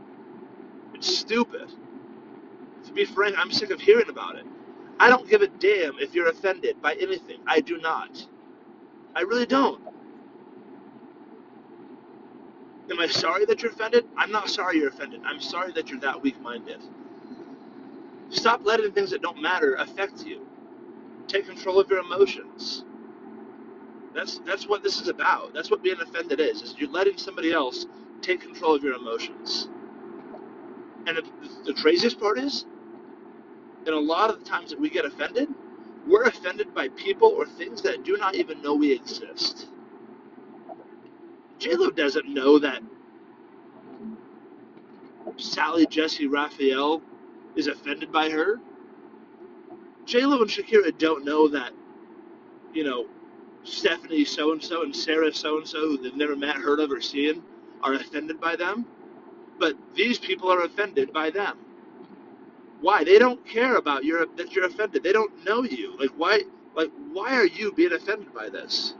It's 0.95 1.17
stupid. 1.19 1.71
To 2.87 2.93
be 2.93 3.05
frank, 3.05 3.37
I'm 3.39 3.53
sick 3.53 3.71
of 3.71 3.81
hearing 3.81 4.09
about 4.09 4.37
it. 4.37 4.47
I 5.01 5.09
don't 5.09 5.29
give 5.29 5.43
a 5.43 5.49
damn 5.49 5.99
if 5.99 6.15
you're 6.15 6.29
offended 6.29 6.81
by 6.83 6.95
anything. 6.95 7.41
I 7.47 7.61
do 7.61 7.79
not. 7.79 8.27
I 9.15 9.23
really 9.23 9.47
don't. 9.47 9.83
Am 12.91 13.01
I 13.01 13.09
sorry 13.09 13.47
that 13.47 13.63
you're 13.63 13.73
offended? 13.73 14.07
I'm 14.17 14.33
not 14.33 14.51
sorry 14.51 14.79
you're 14.79 14.89
offended. 14.91 15.23
I'm 15.27 15.41
sorry 15.41 15.73
that 15.75 15.91
you're 15.91 16.01
that 16.01 16.23
weak 16.23 16.41
minded. 16.41 16.83
Stop 18.31 18.63
letting 18.65 18.93
things 18.93 19.11
that 19.11 19.23
don't 19.23 19.43
matter 19.43 19.75
affect 19.77 20.25
you. 20.27 20.47
Take 21.29 21.47
control 21.47 21.81
of 21.81 21.91
your 21.91 22.01
emotions. 22.01 22.85
That's 24.15 24.39
that's 24.47 24.69
what 24.69 24.83
this 24.83 25.01
is 25.01 25.09
about. 25.09 25.55
That's 25.55 25.71
what 25.71 25.83
being 25.83 26.01
offended 26.01 26.41
is. 26.41 26.63
Is 26.63 26.75
you're 26.79 26.91
letting 26.91 27.19
somebody 27.19 27.53
else 27.53 27.87
take 28.23 28.41
control 28.43 28.75
of 28.75 28.83
your 28.85 28.95
emotions. 28.95 29.69
And 31.07 31.19
the, 31.19 31.25
the 31.67 31.75
craziest 31.75 32.21
part 32.21 32.39
is, 32.39 32.67
in 33.87 33.95
a 33.95 33.99
lot 34.01 34.31
of 34.31 34.41
the 34.41 34.47
times 34.47 34.71
that 34.71 34.81
we 34.81 34.91
get 34.91 35.05
offended, 35.07 35.49
we're 36.07 36.25
offended 36.25 36.75
by 36.75 36.89
people 36.91 37.29
or 37.29 37.47
things 37.47 37.83
that 37.83 38.05
do 38.05 38.17
not 38.19 38.37
even 38.37 38.63
know 38.63 38.75
we 38.75 38.93
exist. 38.93 39.69
JLo 41.59 41.95
doesn't 41.95 42.29
know 42.29 42.59
that 42.59 42.83
Sally 45.37 45.87
Jessy 45.87 46.27
Raphael 46.27 47.03
is 47.57 47.67
offended 47.67 48.13
by 48.13 48.31
her. 48.31 48.61
J-Lo 50.05 50.41
and 50.41 50.51
Shakira 50.51 50.97
don't 50.99 51.25
know 51.25 51.49
that, 51.49 51.73
you 52.73 52.85
know, 52.85 53.07
Stephanie 53.65 54.25
so 54.25 54.53
and 54.53 54.63
so 54.63 54.83
and 54.85 54.95
Sarah 54.95 55.33
so 55.35 55.59
and 55.59 55.67
so, 55.67 55.81
who 55.81 55.99
they've 55.99 56.15
never 56.15 56.37
met, 56.37 56.57
heard 56.57 56.81
of, 56.81 56.93
or 56.93 57.01
seen, 57.01 57.43
are 57.83 57.95
offended 57.95 58.41
by 58.41 58.57
them. 58.57 58.87
But 59.59 59.77
these 59.95 60.19
people 60.19 60.53
are 60.53 60.63
offended 60.65 61.13
by 61.13 61.31
them. 61.31 61.59
Why? 62.81 63.05
They 63.05 63.19
don't 63.19 63.45
care 63.47 63.77
about 63.77 64.05
your 64.05 64.27
that 64.37 64.53
you're 64.53 64.67
offended. 64.67 65.03
They 65.03 65.13
don't 65.13 65.45
know 65.45 65.65
you. 65.65 65.97
Like 65.99 66.11
why? 66.17 66.43
Like 66.75 66.93
why 67.13 67.35
are 67.35 67.47
you 67.47 67.73
being 67.73 67.93
offended 67.93 68.33
by 68.35 68.49
this? 68.51 68.95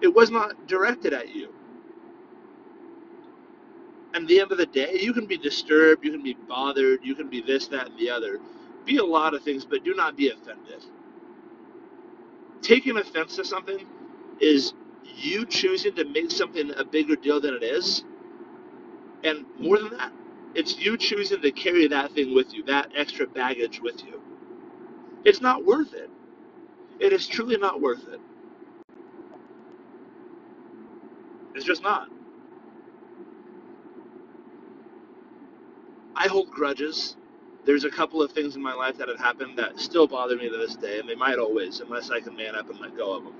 It 0.00 0.08
was 0.14 0.30
not 0.30 0.66
directed 0.68 1.12
at 1.12 1.34
you. 1.34 1.52
And 4.14 4.28
the 4.28 4.40
end 4.40 4.52
of 4.52 4.58
the 4.58 4.66
day, 4.66 4.98
you 5.00 5.12
can 5.12 5.26
be 5.26 5.38
disturbed, 5.38 6.04
you 6.04 6.12
can 6.12 6.22
be 6.22 6.34
bothered, 6.48 7.00
you 7.04 7.14
can 7.14 7.28
be 7.28 7.42
this, 7.42 7.68
that, 7.68 7.88
and 7.88 7.98
the 7.98 8.10
other. 8.10 8.40
Be 8.86 8.98
a 8.98 9.04
lot 9.04 9.34
of 9.34 9.42
things, 9.42 9.64
but 9.64 9.84
do 9.84 9.94
not 9.94 10.16
be 10.16 10.30
offended. 10.30 10.84
Taking 12.62 12.98
offense 12.98 13.36
to 13.36 13.44
something 13.44 13.86
is 14.40 14.74
you 15.16 15.46
choosing 15.46 15.94
to 15.96 16.04
make 16.06 16.30
something 16.30 16.72
a 16.76 16.84
bigger 16.84 17.16
deal 17.16 17.40
than 17.40 17.54
it 17.54 17.62
is. 17.62 18.04
And 19.24 19.46
more 19.58 19.78
than 19.78 19.90
that, 19.98 20.12
it's 20.54 20.78
you 20.78 20.96
choosing 20.96 21.42
to 21.42 21.52
carry 21.52 21.88
that 21.88 22.12
thing 22.12 22.34
with 22.34 22.54
you, 22.54 22.64
that 22.64 22.90
extra 22.96 23.26
baggage 23.26 23.80
with 23.82 24.04
you. 24.04 24.22
It's 25.24 25.40
not 25.40 25.64
worth 25.66 25.94
it. 25.94 26.10
It 27.00 27.12
is 27.12 27.28
truly 27.28 27.56
not 27.58 27.80
worth 27.80 28.06
it. 28.08 28.20
It's 31.54 31.64
just 31.66 31.82
not. 31.82 32.08
I 36.18 36.28
hold 36.28 36.50
grudges. 36.52 37.16
There's 37.66 37.84
a 37.84 37.90
couple 37.90 38.22
of 38.22 38.32
things 38.32 38.56
in 38.56 38.62
my 38.62 38.74
life 38.74 38.98
that 38.98 39.08
have 39.08 39.20
happened 39.20 39.58
that 39.58 39.80
still 39.80 40.08
bother 40.08 40.36
me 40.36 40.50
to 40.50 40.58
this 40.58 40.76
day, 40.76 41.00
and 41.00 41.08
they 41.08 41.16
might 41.16 41.38
always, 41.38 41.80
unless 41.80 42.10
I 42.10 42.20
can 42.20 42.36
man 42.36 42.56
up 42.56 42.70
and 42.70 42.80
let 42.80 42.96
go 42.98 43.16
of 43.16 43.24
them. 43.24 43.34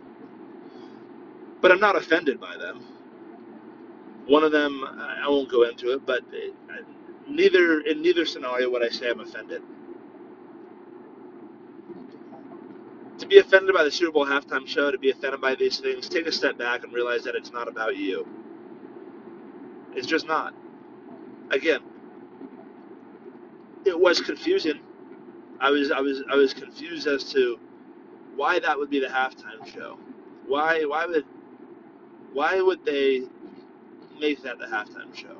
But 1.61 1.73
I'm 1.73 1.81
not 1.81 1.97
offended 1.97 2.41
by 2.41 2.57
them. 2.57 2.85
One 4.27 4.45
of 4.45 4.53
them, 4.53 4.85
I 4.85 5.29
won't 5.29 5.51
go 5.51 5.64
into 5.64 5.93
it, 5.93 6.07
but 6.07 6.23
neither 7.29 7.81
in 7.83 8.03
neither 8.03 8.27
scenario 8.27 8.71
would 8.71 8.85
I 8.85 8.91
say 8.91 9.11
I'm 9.11 9.21
offended. 9.21 9.62
To 13.19 13.27
be 13.27 13.38
offended 13.38 13.75
by 13.75 13.85
the 13.85 13.91
Super 13.93 14.12
Bowl 14.12 14.27
halftime 14.27 14.67
show, 14.69 14.91
to 14.91 14.99
be 14.99 15.11
offended 15.11 15.41
by 15.41 15.55
these 15.57 15.79
things, 15.81 16.09
take 16.09 16.27
a 16.27 16.33
step 16.33 16.59
back 16.59 16.85
and 16.85 16.93
realize 16.93 17.25
that 17.25 17.37
it's 17.37 17.53
not 17.53 17.69
about 17.69 17.97
you. 17.97 18.27
It's 19.95 20.07
just 20.07 20.27
not. 20.29 20.55
Again, 21.51 21.81
it 23.85 23.99
was 23.99 24.21
confusing. 24.21 24.81
I 25.61 25.71
was 25.71 25.91
I 25.91 26.01
was 26.01 26.23
I 26.31 26.37
was 26.37 26.55
confused 26.55 27.07
as 27.07 27.33
to 27.33 27.59
why 28.37 28.59
that 28.61 28.79
would 28.79 28.91
be 28.91 29.01
the 29.01 29.07
halftime 29.07 29.67
show. 29.67 29.99
Why 30.47 30.85
why 30.85 31.07
would 31.07 31.25
why 32.33 32.61
would 32.61 32.85
they 32.85 33.23
make 34.21 34.43
that 34.43 34.59
the 34.59 34.67
halftime 34.67 35.14
show? 35.14 35.37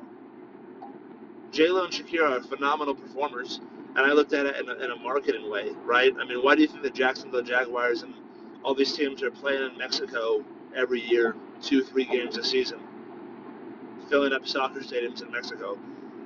J 1.51 1.69
Lo 1.69 1.85
and 1.85 1.93
Shakira 1.93 2.39
are 2.39 2.43
phenomenal 2.43 2.95
performers, 2.95 3.59
and 3.95 3.99
I 3.99 4.11
looked 4.13 4.33
at 4.33 4.45
it 4.45 4.57
in 4.57 4.69
a, 4.69 4.73
in 4.83 4.91
a 4.91 4.95
marketing 4.97 5.49
way, 5.49 5.71
right? 5.83 6.13
I 6.19 6.25
mean, 6.25 6.39
why 6.43 6.55
do 6.55 6.61
you 6.61 6.67
think 6.67 6.83
the 6.83 6.89
Jacksonville 6.89 7.41
Jaguars 7.41 8.03
and 8.03 8.13
all 8.63 8.75
these 8.75 8.93
teams 8.93 9.23
are 9.23 9.31
playing 9.31 9.71
in 9.71 9.77
Mexico 9.77 10.43
every 10.75 11.01
year, 11.01 11.35
two 11.61 11.83
three 11.83 12.05
games 12.05 12.37
a 12.37 12.43
season, 12.43 12.79
filling 14.09 14.33
up 14.33 14.47
soccer 14.47 14.81
stadiums 14.81 15.21
in 15.23 15.31
Mexico? 15.31 15.77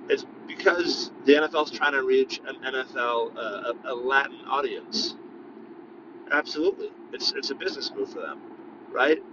It's 0.10 0.26
because 0.48 1.12
the 1.26 1.34
NFL 1.36 1.66
is 1.66 1.72
trying 1.72 1.94
to 1.94 2.04
reach 2.04 2.42
an 2.48 2.58
NFL, 2.64 3.38
uh, 3.38 3.74
a, 3.86 3.94
a 3.94 3.96
Latin 3.96 4.38
audience. 4.48 5.16
Absolutely, 6.32 6.92
it's 7.14 7.34
it's 7.34 7.52
a 7.52 7.56
business 7.56 7.92
move 7.96 8.12
for 8.12 8.22
them, 8.22 8.42
right? 8.92 9.24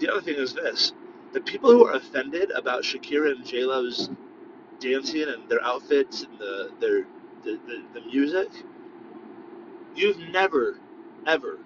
The 0.00 0.10
other 0.10 0.22
thing 0.22 0.36
is 0.36 0.54
this: 0.54 0.92
the 1.32 1.40
people 1.40 1.70
who 1.72 1.86
are 1.86 1.94
offended 1.94 2.50
about 2.52 2.82
Shakira 2.84 3.32
and 3.32 3.46
J 3.46 3.64
Lo's 3.64 4.10
dancing 4.80 5.24
and 5.28 5.48
their 5.50 5.64
outfits 5.64 6.22
and 6.24 6.38
the 6.38 6.70
their 6.80 7.06
the, 7.44 7.58
the, 7.66 8.00
the 8.00 8.06
music, 8.06 8.48
you've 9.96 10.18
never, 10.30 10.78
ever 11.26 11.58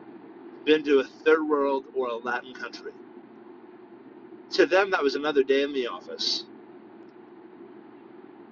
been 0.65 0.85
to 0.85 1.01
a 1.01 1.05
third 1.05 1.45
world 1.49 1.87
or 1.95 2.09
a 2.09 2.17
Latin 2.17 2.55
country. 2.55 2.93
To 4.53 4.67
them, 4.67 4.91
that 4.93 5.03
was 5.03 5.15
another 5.15 5.43
day 5.45 5.63
in 5.63 5.73
the 5.73 5.89
office. 5.89 6.45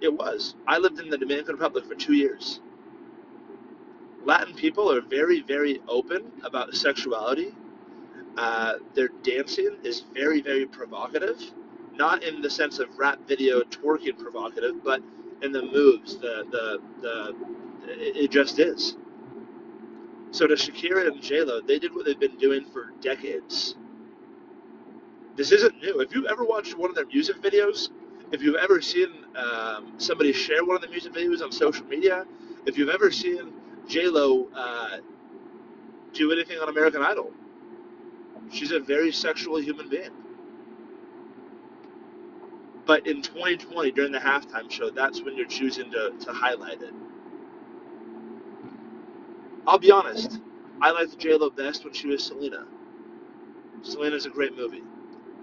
It 0.00 0.12
was. 0.12 0.54
I 0.66 0.78
lived 0.78 1.00
in 1.00 1.10
the 1.10 1.18
Dominican 1.18 1.54
Republic 1.54 1.86
for 1.86 1.94
two 1.94 2.14
years. 2.14 2.60
Latin 4.24 4.54
people 4.54 4.90
are 4.92 5.00
very, 5.02 5.42
very 5.42 5.80
open 5.88 6.32
about 6.44 6.74
sexuality. 6.74 7.54
Uh, 8.36 8.74
their 8.94 9.08
dancing 9.22 9.78
is 9.84 10.04
very, 10.14 10.40
very 10.42 10.66
provocative. 10.66 11.40
Not 11.94 12.24
in 12.24 12.42
the 12.42 12.50
sense 12.50 12.78
of 12.78 12.88
rap 12.98 13.20
video 13.28 13.62
twerking 13.62 14.18
provocative, 14.18 14.84
but 14.84 15.02
in 15.42 15.52
the 15.52 15.62
moves, 15.62 16.18
the 16.18 16.44
the 16.50 16.80
the 17.02 17.36
it 17.88 18.30
just 18.30 18.58
is. 18.58 18.96
So 20.32 20.46
to 20.46 20.54
Shakira 20.54 21.08
and 21.08 21.22
J 21.22 21.42
Lo, 21.42 21.60
they 21.62 21.78
did 21.78 21.94
what 21.94 22.06
they've 22.06 22.20
been 22.20 22.36
doing 22.38 22.66
for 22.66 22.92
decades. 23.00 23.76
This 25.36 25.52
isn't 25.52 25.82
new. 25.82 26.00
If 26.00 26.14
you've 26.14 26.26
ever 26.26 26.44
watched 26.44 26.76
one 26.76 26.88
of 26.90 26.96
their 26.96 27.06
music 27.06 27.36
videos, 27.42 27.90
if 28.32 28.42
you've 28.42 28.56
ever 28.56 28.80
seen 28.80 29.08
um, 29.36 29.94
somebody 29.98 30.32
share 30.32 30.64
one 30.64 30.76
of 30.76 30.82
the 30.82 30.88
music 30.88 31.12
videos 31.12 31.42
on 31.42 31.52
social 31.52 31.84
media, 31.86 32.24
if 32.66 32.78
you've 32.78 32.88
ever 32.88 33.10
seen 33.10 33.52
J 33.86 34.08
Lo 34.08 34.48
uh, 34.54 34.98
do 36.12 36.32
anything 36.32 36.58
on 36.58 36.68
American 36.68 37.02
Idol, 37.02 37.30
she's 38.50 38.72
a 38.72 38.80
very 38.80 39.12
sexual 39.12 39.60
human 39.60 39.88
being. 39.90 40.10
But 42.86 43.06
in 43.06 43.20
2020, 43.20 43.90
during 43.92 44.12
the 44.12 44.18
halftime 44.18 44.70
show, 44.70 44.90
that's 44.90 45.22
when 45.22 45.36
you're 45.36 45.46
choosing 45.46 45.90
to, 45.90 46.12
to 46.20 46.32
highlight 46.32 46.80
it. 46.82 46.94
I'll 49.66 49.78
be 49.78 49.90
honest, 49.90 50.40
I 50.80 50.92
liked 50.92 51.18
J 51.18 51.34
Lo 51.36 51.50
best 51.50 51.84
when 51.84 51.92
she 51.92 52.06
was 52.08 52.24
Selena. 52.24 52.66
Selena's 53.82 54.26
a 54.26 54.30
great 54.30 54.56
movie. 54.56 54.82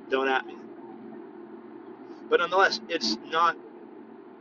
Don't 0.10 0.28
at 0.28 0.46
me. 0.46 0.56
But 2.30 2.40
nonetheless, 2.40 2.82
it's 2.90 3.18
not. 3.28 3.58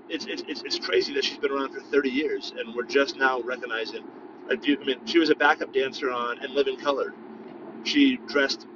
It's, 0.09 0.27
it's, 0.27 0.43
it's, 0.49 0.63
it's 0.63 0.79
crazy 0.79 1.15
that 1.15 1.25
she's 1.25 1.39
been 1.39 1.53
around 1.53 1.73
for 1.73 1.81
30 1.81 2.11
years, 2.11 2.53
and 2.57 2.75
we're 2.75 2.85
just 2.85 3.17
now 3.17 3.41
recognizing. 3.41 4.05
I 4.51 4.57
mean, 4.57 5.07
she 5.07 5.19
was 5.19 5.31
a 5.31 5.35
backup 5.35 5.73
dancer 5.73 6.11
on 6.11 6.45
In 6.45 6.55
Living 6.55 6.77
Color. 6.77 7.15
She 7.85 8.19
dressed 8.27 8.67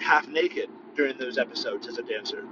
half 0.00 0.28
naked 0.28 0.68
during 0.96 1.16
those 1.18 1.38
episodes 1.38 1.86
as 1.86 1.98
a 1.98 2.02
dancer. 2.02 2.44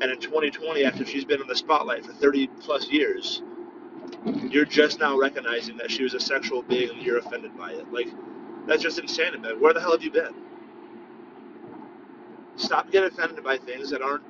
And 0.00 0.10
in 0.10 0.20
2020, 0.20 0.84
after 0.84 1.04
she's 1.04 1.24
been 1.24 1.40
in 1.40 1.46
the 1.46 1.56
spotlight 1.56 2.04
for 2.04 2.12
30 2.12 2.48
plus 2.60 2.88
years, 2.88 3.42
you're 4.50 4.64
just 4.64 4.98
now 5.00 5.18
recognizing 5.18 5.76
that 5.78 5.90
she 5.90 6.02
was 6.02 6.14
a 6.14 6.20
sexual 6.20 6.62
being 6.62 6.90
and 6.90 7.02
you're 7.02 7.18
offended 7.18 7.56
by 7.56 7.72
it. 7.72 7.92
Like, 7.92 8.08
that's 8.66 8.82
just 8.82 8.98
insane, 8.98 9.40
man. 9.40 9.60
Where 9.60 9.72
the 9.72 9.80
hell 9.80 9.92
have 9.92 10.02
you 10.02 10.10
been? 10.10 10.34
Stop 12.56 12.90
getting 12.90 13.10
offended 13.10 13.42
by 13.44 13.58
things 13.58 13.90
that 13.90 14.02
aren't 14.02 14.24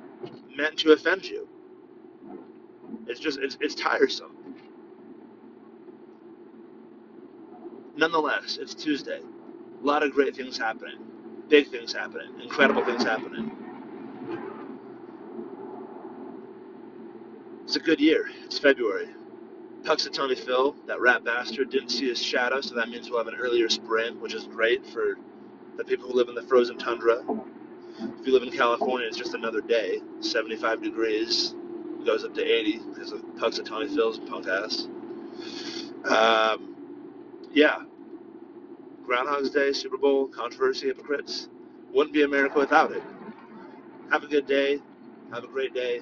meant 0.55 0.77
to 0.79 0.93
offend 0.93 1.25
you. 1.25 1.47
It's 3.07 3.19
just, 3.19 3.39
it's, 3.39 3.57
it's 3.61 3.75
tiresome. 3.75 4.35
Nonetheless, 7.95 8.57
it's 8.59 8.73
Tuesday. 8.73 9.19
A 9.19 9.85
lot 9.85 10.03
of 10.03 10.11
great 10.13 10.35
things 10.35 10.57
happening. 10.57 10.97
Big 11.49 11.69
things 11.69 11.93
happening. 11.93 12.41
Incredible 12.41 12.83
things 12.85 13.03
happening. 13.03 13.51
It's 17.63 17.75
a 17.75 17.79
good 17.79 17.99
year. 17.99 18.29
It's 18.45 18.57
February. 18.59 19.09
Punxsutawney 19.83 20.37
Phil, 20.39 20.75
that 20.87 21.01
rat 21.01 21.23
bastard, 21.25 21.69
didn't 21.69 21.89
see 21.89 22.07
his 22.07 22.21
shadow, 22.21 22.61
so 22.61 22.73
that 22.75 22.89
means 22.89 23.09
we'll 23.09 23.19
have 23.19 23.27
an 23.27 23.39
earlier 23.39 23.69
spring, 23.69 24.19
which 24.21 24.33
is 24.33 24.45
great 24.45 24.85
for 24.87 25.17
the 25.77 25.83
people 25.83 26.07
who 26.07 26.15
live 26.15 26.29
in 26.29 26.35
the 26.35 26.43
frozen 26.43 26.77
tundra. 26.77 27.23
If 27.99 28.27
you 28.27 28.33
live 28.33 28.43
in 28.43 28.51
California, 28.51 29.07
it's 29.07 29.17
just 29.17 29.33
another 29.33 29.61
day. 29.61 30.01
75 30.19 30.81
degrees, 30.83 31.55
goes 32.05 32.23
up 32.23 32.33
to 32.35 32.43
80 32.43 32.79
because 32.89 33.11
of 33.11 33.21
Punxsutawney 33.35 33.93
Phil's 33.93 34.19
punk 34.19 34.47
ass. 34.47 34.87
Um, 36.05 36.75
yeah. 37.51 37.83
Groundhog's 39.05 39.49
Day, 39.49 39.73
Super 39.73 39.97
Bowl, 39.97 40.27
controversy, 40.27 40.87
hypocrites. 40.87 41.49
Wouldn't 41.93 42.13
be 42.13 42.23
America 42.23 42.59
without 42.59 42.91
it. 42.91 43.03
Have 44.11 44.23
a 44.23 44.27
good 44.27 44.47
day. 44.47 44.79
Have 45.33 45.43
a 45.43 45.47
great 45.47 45.73
day. 45.73 46.01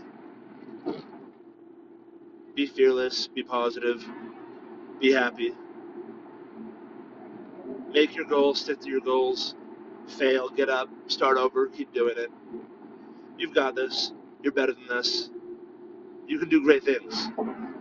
Be 2.55 2.67
fearless, 2.67 3.27
be 3.27 3.43
positive, 3.43 4.05
be 4.99 5.13
happy. 5.13 5.53
Make 7.91 8.15
your 8.15 8.25
goals, 8.25 8.61
stick 8.61 8.81
to 8.81 8.89
your 8.89 8.99
goals. 8.99 9.55
Fail, 10.11 10.49
get 10.49 10.69
up, 10.69 10.89
start 11.07 11.37
over, 11.37 11.67
keep 11.67 11.93
doing 11.93 12.15
it. 12.17 12.31
You've 13.37 13.55
got 13.55 13.75
this. 13.75 14.13
You're 14.43 14.53
better 14.53 14.73
than 14.73 14.87
this. 14.87 15.29
You 16.27 16.39
can 16.39 16.49
do 16.49 16.63
great 16.63 16.83
things. 16.83 17.29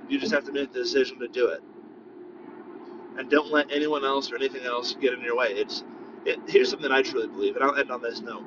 You 0.09 0.19
just 0.21 0.33
have 0.33 0.45
to 0.47 0.53
make 0.53 0.73
the 0.73 0.81
decision 0.81 1.19
to 1.21 1.29
do 1.29 1.49
it. 1.49 1.63
And 3.19 3.31
don't 3.31 3.53
let 3.53 3.73
anyone 3.73 4.05
else 4.05 4.33
or 4.33 4.37
anything 4.37 4.65
else 4.65 4.95
get 4.95 5.15
in 5.15 5.23
your 5.23 5.37
way. 5.37 5.49
It's 5.51 5.85
it, 6.27 6.39
here's 6.49 6.71
something 6.71 6.93
I 6.93 7.03
truly 7.03 7.29
believe, 7.29 7.57
and 7.57 7.65
I'll 7.65 7.77
end 7.77 7.91
on 7.91 8.03
this 8.03 8.21
note. 8.21 8.45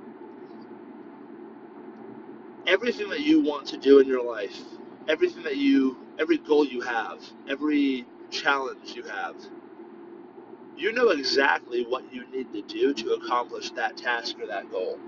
Everything 2.67 3.09
that 3.09 3.21
you 3.21 3.41
want 3.43 3.67
to 3.67 3.77
do 3.77 3.99
in 3.99 4.07
your 4.07 4.23
life, 4.23 4.57
everything 5.09 5.43
that 5.43 5.57
you, 5.57 5.97
every 6.19 6.37
goal 6.37 6.65
you 6.65 6.81
have, 6.81 7.19
every 7.49 8.05
challenge 8.31 8.93
you 8.95 9.03
have, 9.03 9.35
you 10.77 10.93
know 10.93 11.09
exactly 11.09 11.85
what 11.85 12.13
you 12.13 12.29
need 12.31 12.53
to 12.53 12.61
do 12.63 12.93
to 12.93 13.13
accomplish 13.13 13.71
that 13.71 13.97
task 13.97 14.37
or 14.39 14.47
that 14.47 14.71
goal. 14.71 14.99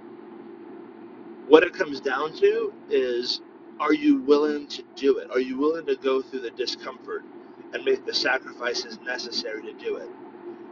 What 1.48 1.64
it 1.64 1.74
comes 1.74 2.02
down 2.02 2.34
to 2.40 2.74
is 2.90 3.42
are 3.80 3.94
you 3.94 4.20
willing 4.22 4.68
to 4.70 4.84
do 4.96 5.20
it? 5.20 5.32
Are 5.32 5.40
you 5.40 5.58
willing 5.58 5.86
to 5.88 5.96
go 5.98 6.22
through 6.22 6.42
the 6.42 6.52
discomfort 6.52 7.24
and 7.74 7.84
make 7.86 8.06
the 8.06 8.14
sacrifices 8.14 9.00
necessary 9.02 9.64
to 9.64 9.74
do 9.74 9.98
it? 9.98 10.10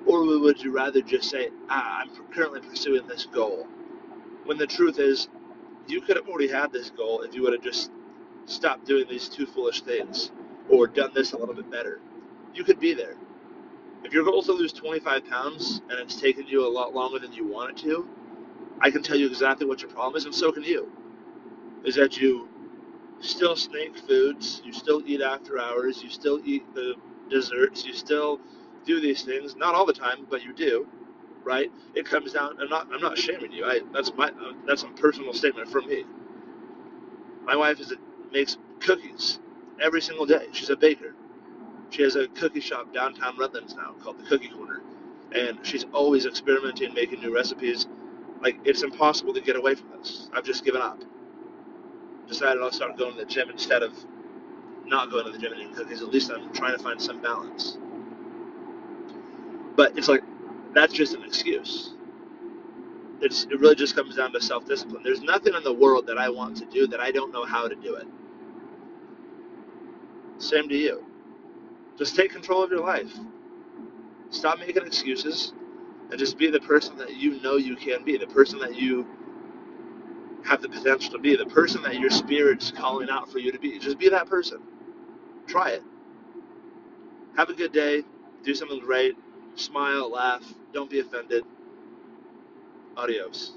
Or 0.06 0.24
would 0.26 0.62
you 0.64 0.72
rather 0.72 1.02
just 1.02 1.30
say, 1.30 1.50
ah, 1.70 2.02
I'm 2.02 2.12
currently 2.34 2.62
pursuing 2.62 3.08
this 3.08 3.26
goal? 3.28 3.68
When 4.46 4.58
the 4.58 4.68
truth 4.68 5.00
is, 5.00 5.30
you 5.88 6.02
could 6.02 6.18
have 6.18 6.28
already 6.30 6.50
had 6.50 6.72
this 6.74 6.90
goal 6.92 7.22
if 7.22 7.36
you 7.36 7.44
would 7.44 7.54
have 7.54 7.64
just 7.64 7.92
stopped 8.46 8.86
doing 8.86 9.08
these 9.10 9.30
two 9.30 9.46
foolish 9.48 9.82
things 9.82 10.32
or 10.70 10.88
done 10.88 11.12
this 11.14 11.34
a 11.34 11.38
little 11.38 11.56
bit 11.56 11.72
better. 11.72 12.02
You 12.54 12.64
could 12.64 12.80
be 12.80 12.94
there. 12.94 13.16
If 14.04 14.14
your 14.14 14.24
goal 14.26 14.42
is 14.42 14.48
to 14.48 14.54
lose 14.54 14.74
25 14.74 15.28
pounds 15.30 15.82
and 15.90 16.00
it's 16.00 16.20
taken 16.20 16.48
you 16.48 16.68
a 16.68 16.70
lot 16.70 16.94
longer 16.96 17.20
than 17.20 17.34
you 17.34 17.48
want 17.48 17.72
it 17.72 17.78
to, 17.84 18.08
I 18.82 18.92
can 18.92 19.04
tell 19.04 19.18
you 19.18 19.28
exactly 19.28 19.68
what 19.68 19.82
your 19.82 19.92
problem 19.92 20.18
is, 20.18 20.26
and 20.26 20.36
so 20.36 20.52
can 20.52 20.64
you. 20.64 20.92
Is 21.86 21.96
that 21.96 22.18
you 22.18 22.50
still 23.22 23.56
snake 23.56 23.98
foods, 23.98 24.62
you 24.66 24.74
still 24.74 25.02
eat 25.06 25.22
after 25.22 25.60
hours, 25.60 26.04
you 26.04 26.10
still 26.10 26.42
eat 26.46 26.64
the 26.76 26.96
desserts, 27.30 27.86
you 27.86 27.94
still 27.94 28.40
do 28.86 29.02
these 29.02 29.24
things. 29.24 29.56
Not 29.56 29.76
all 29.76 29.86
the 29.86 29.94
time, 29.94 30.28
but 30.30 30.44
you 30.44 30.54
do, 30.54 30.88
right? 31.44 31.72
It 31.96 32.06
comes 32.06 32.34
down. 32.34 32.58
I'm 32.62 32.70
not. 32.70 32.88
I'm 32.94 33.02
not 33.02 33.18
shaming 33.18 33.52
you. 33.52 33.66
I. 33.66 33.82
That's 33.94 34.14
my. 34.16 34.28
Uh, 34.30 34.54
that's 34.68 34.84
a 34.84 34.88
personal 34.90 35.34
statement 35.34 35.70
from 35.70 35.88
me. 35.88 36.06
My 37.44 37.56
wife 37.56 37.80
is 37.80 37.92
a, 37.92 37.96
makes 38.32 38.58
cookies 38.82 39.40
every 39.82 40.02
single 40.02 40.26
day. 40.26 40.48
She's 40.54 40.70
a 40.72 40.78
baker. 40.78 41.16
She 41.94 42.02
has 42.02 42.16
a 42.16 42.28
cookie 42.30 42.60
shop 42.60 42.92
downtown 42.92 43.38
Redlands 43.38 43.76
now 43.76 43.94
called 44.02 44.18
the 44.18 44.24
Cookie 44.24 44.50
Corner, 44.50 44.82
and 45.32 45.60
she's 45.62 45.86
always 45.94 46.26
experimenting, 46.26 46.92
making 46.96 47.22
new 47.22 47.34
recipes. 47.34 47.86
Like 48.42 48.58
it's 48.66 48.82
impossible 48.82 49.32
to 49.36 49.42
get 49.42 49.56
away 49.56 49.76
from 49.76 49.90
this. 49.92 50.28
I've 50.34 50.44
just 50.44 50.66
given 50.66 50.82
up. 50.82 51.00
Decided 52.28 52.64
I'll 52.64 52.72
start 52.72 52.98
going 52.98 53.14
to 53.14 53.20
the 53.20 53.26
gym 53.28 53.52
instead 53.52 53.84
of 53.84 53.94
not 54.86 55.12
going 55.12 55.26
to 55.26 55.32
the 55.32 55.38
gym 55.38 55.52
and 55.52 55.62
eating 55.62 55.76
cookies. 55.76 56.02
At 56.02 56.08
least 56.08 56.32
I'm 56.32 56.52
trying 56.52 56.76
to 56.76 56.84
find 56.84 57.00
some 57.00 57.22
balance. 57.22 57.78
But 59.76 59.96
it's 59.96 60.08
like 60.08 60.24
that's 60.74 60.94
just 60.94 61.14
an 61.14 61.24
excuse. 61.24 61.94
It's, 63.22 63.44
it 63.44 63.60
really 63.60 63.76
just 63.76 63.96
comes 63.96 64.16
down 64.16 64.34
to 64.34 64.42
self 64.42 64.66
discipline. 64.66 65.04
There's 65.04 65.22
nothing 65.22 65.54
in 65.54 65.64
the 65.64 65.74
world 65.74 66.08
that 66.08 66.18
I 66.18 66.30
want 66.30 66.58
to 66.58 66.66
do 66.66 66.88
that 66.88 67.00
I 67.00 67.12
don't 67.12 67.32
know 67.32 67.46
how 67.46 67.68
to 67.68 67.76
do 67.76 67.96
it. 67.98 68.08
Same 70.40 70.68
to 70.70 70.76
you. 70.76 71.13
Just 71.98 72.16
take 72.16 72.32
control 72.32 72.64
of 72.64 72.72
your 72.72 72.82
life. 72.82 73.14
Stop 74.30 74.60
making 74.60 74.86
excuses 74.86 75.54
and 76.10 76.20
just 76.20 76.38
be 76.38 76.50
the 76.52 76.60
person 76.62 76.98
that 76.98 77.16
you 77.16 77.42
know 77.42 77.58
you 77.58 77.76
can 77.76 78.04
be, 78.04 78.18
the 78.18 78.28
person 78.28 78.60
that 78.60 78.76
you 78.76 79.08
have 80.46 80.62
the 80.62 80.70
potential 80.70 81.12
to 81.14 81.20
be, 81.20 81.36
the 81.36 81.46
person 81.48 81.82
that 81.84 82.00
your 82.00 82.10
spirit's 82.10 82.72
calling 82.72 83.10
out 83.10 83.32
for 83.32 83.40
you 83.40 83.52
to 83.52 83.60
be. 83.60 83.80
Just 83.80 84.00
be 84.00 84.10
that 84.10 84.28
person. 84.28 84.60
Try 85.48 85.72
it. 85.72 85.84
Have 87.38 87.50
a 87.50 87.54
good 87.54 87.74
day. 87.74 88.04
Do 88.44 88.56
something 88.56 88.80
great. 88.80 89.18
Smile, 89.56 90.12
laugh. 90.12 90.44
Don't 90.74 90.90
be 90.90 91.00
offended. 91.00 91.44
Adios. 92.98 93.54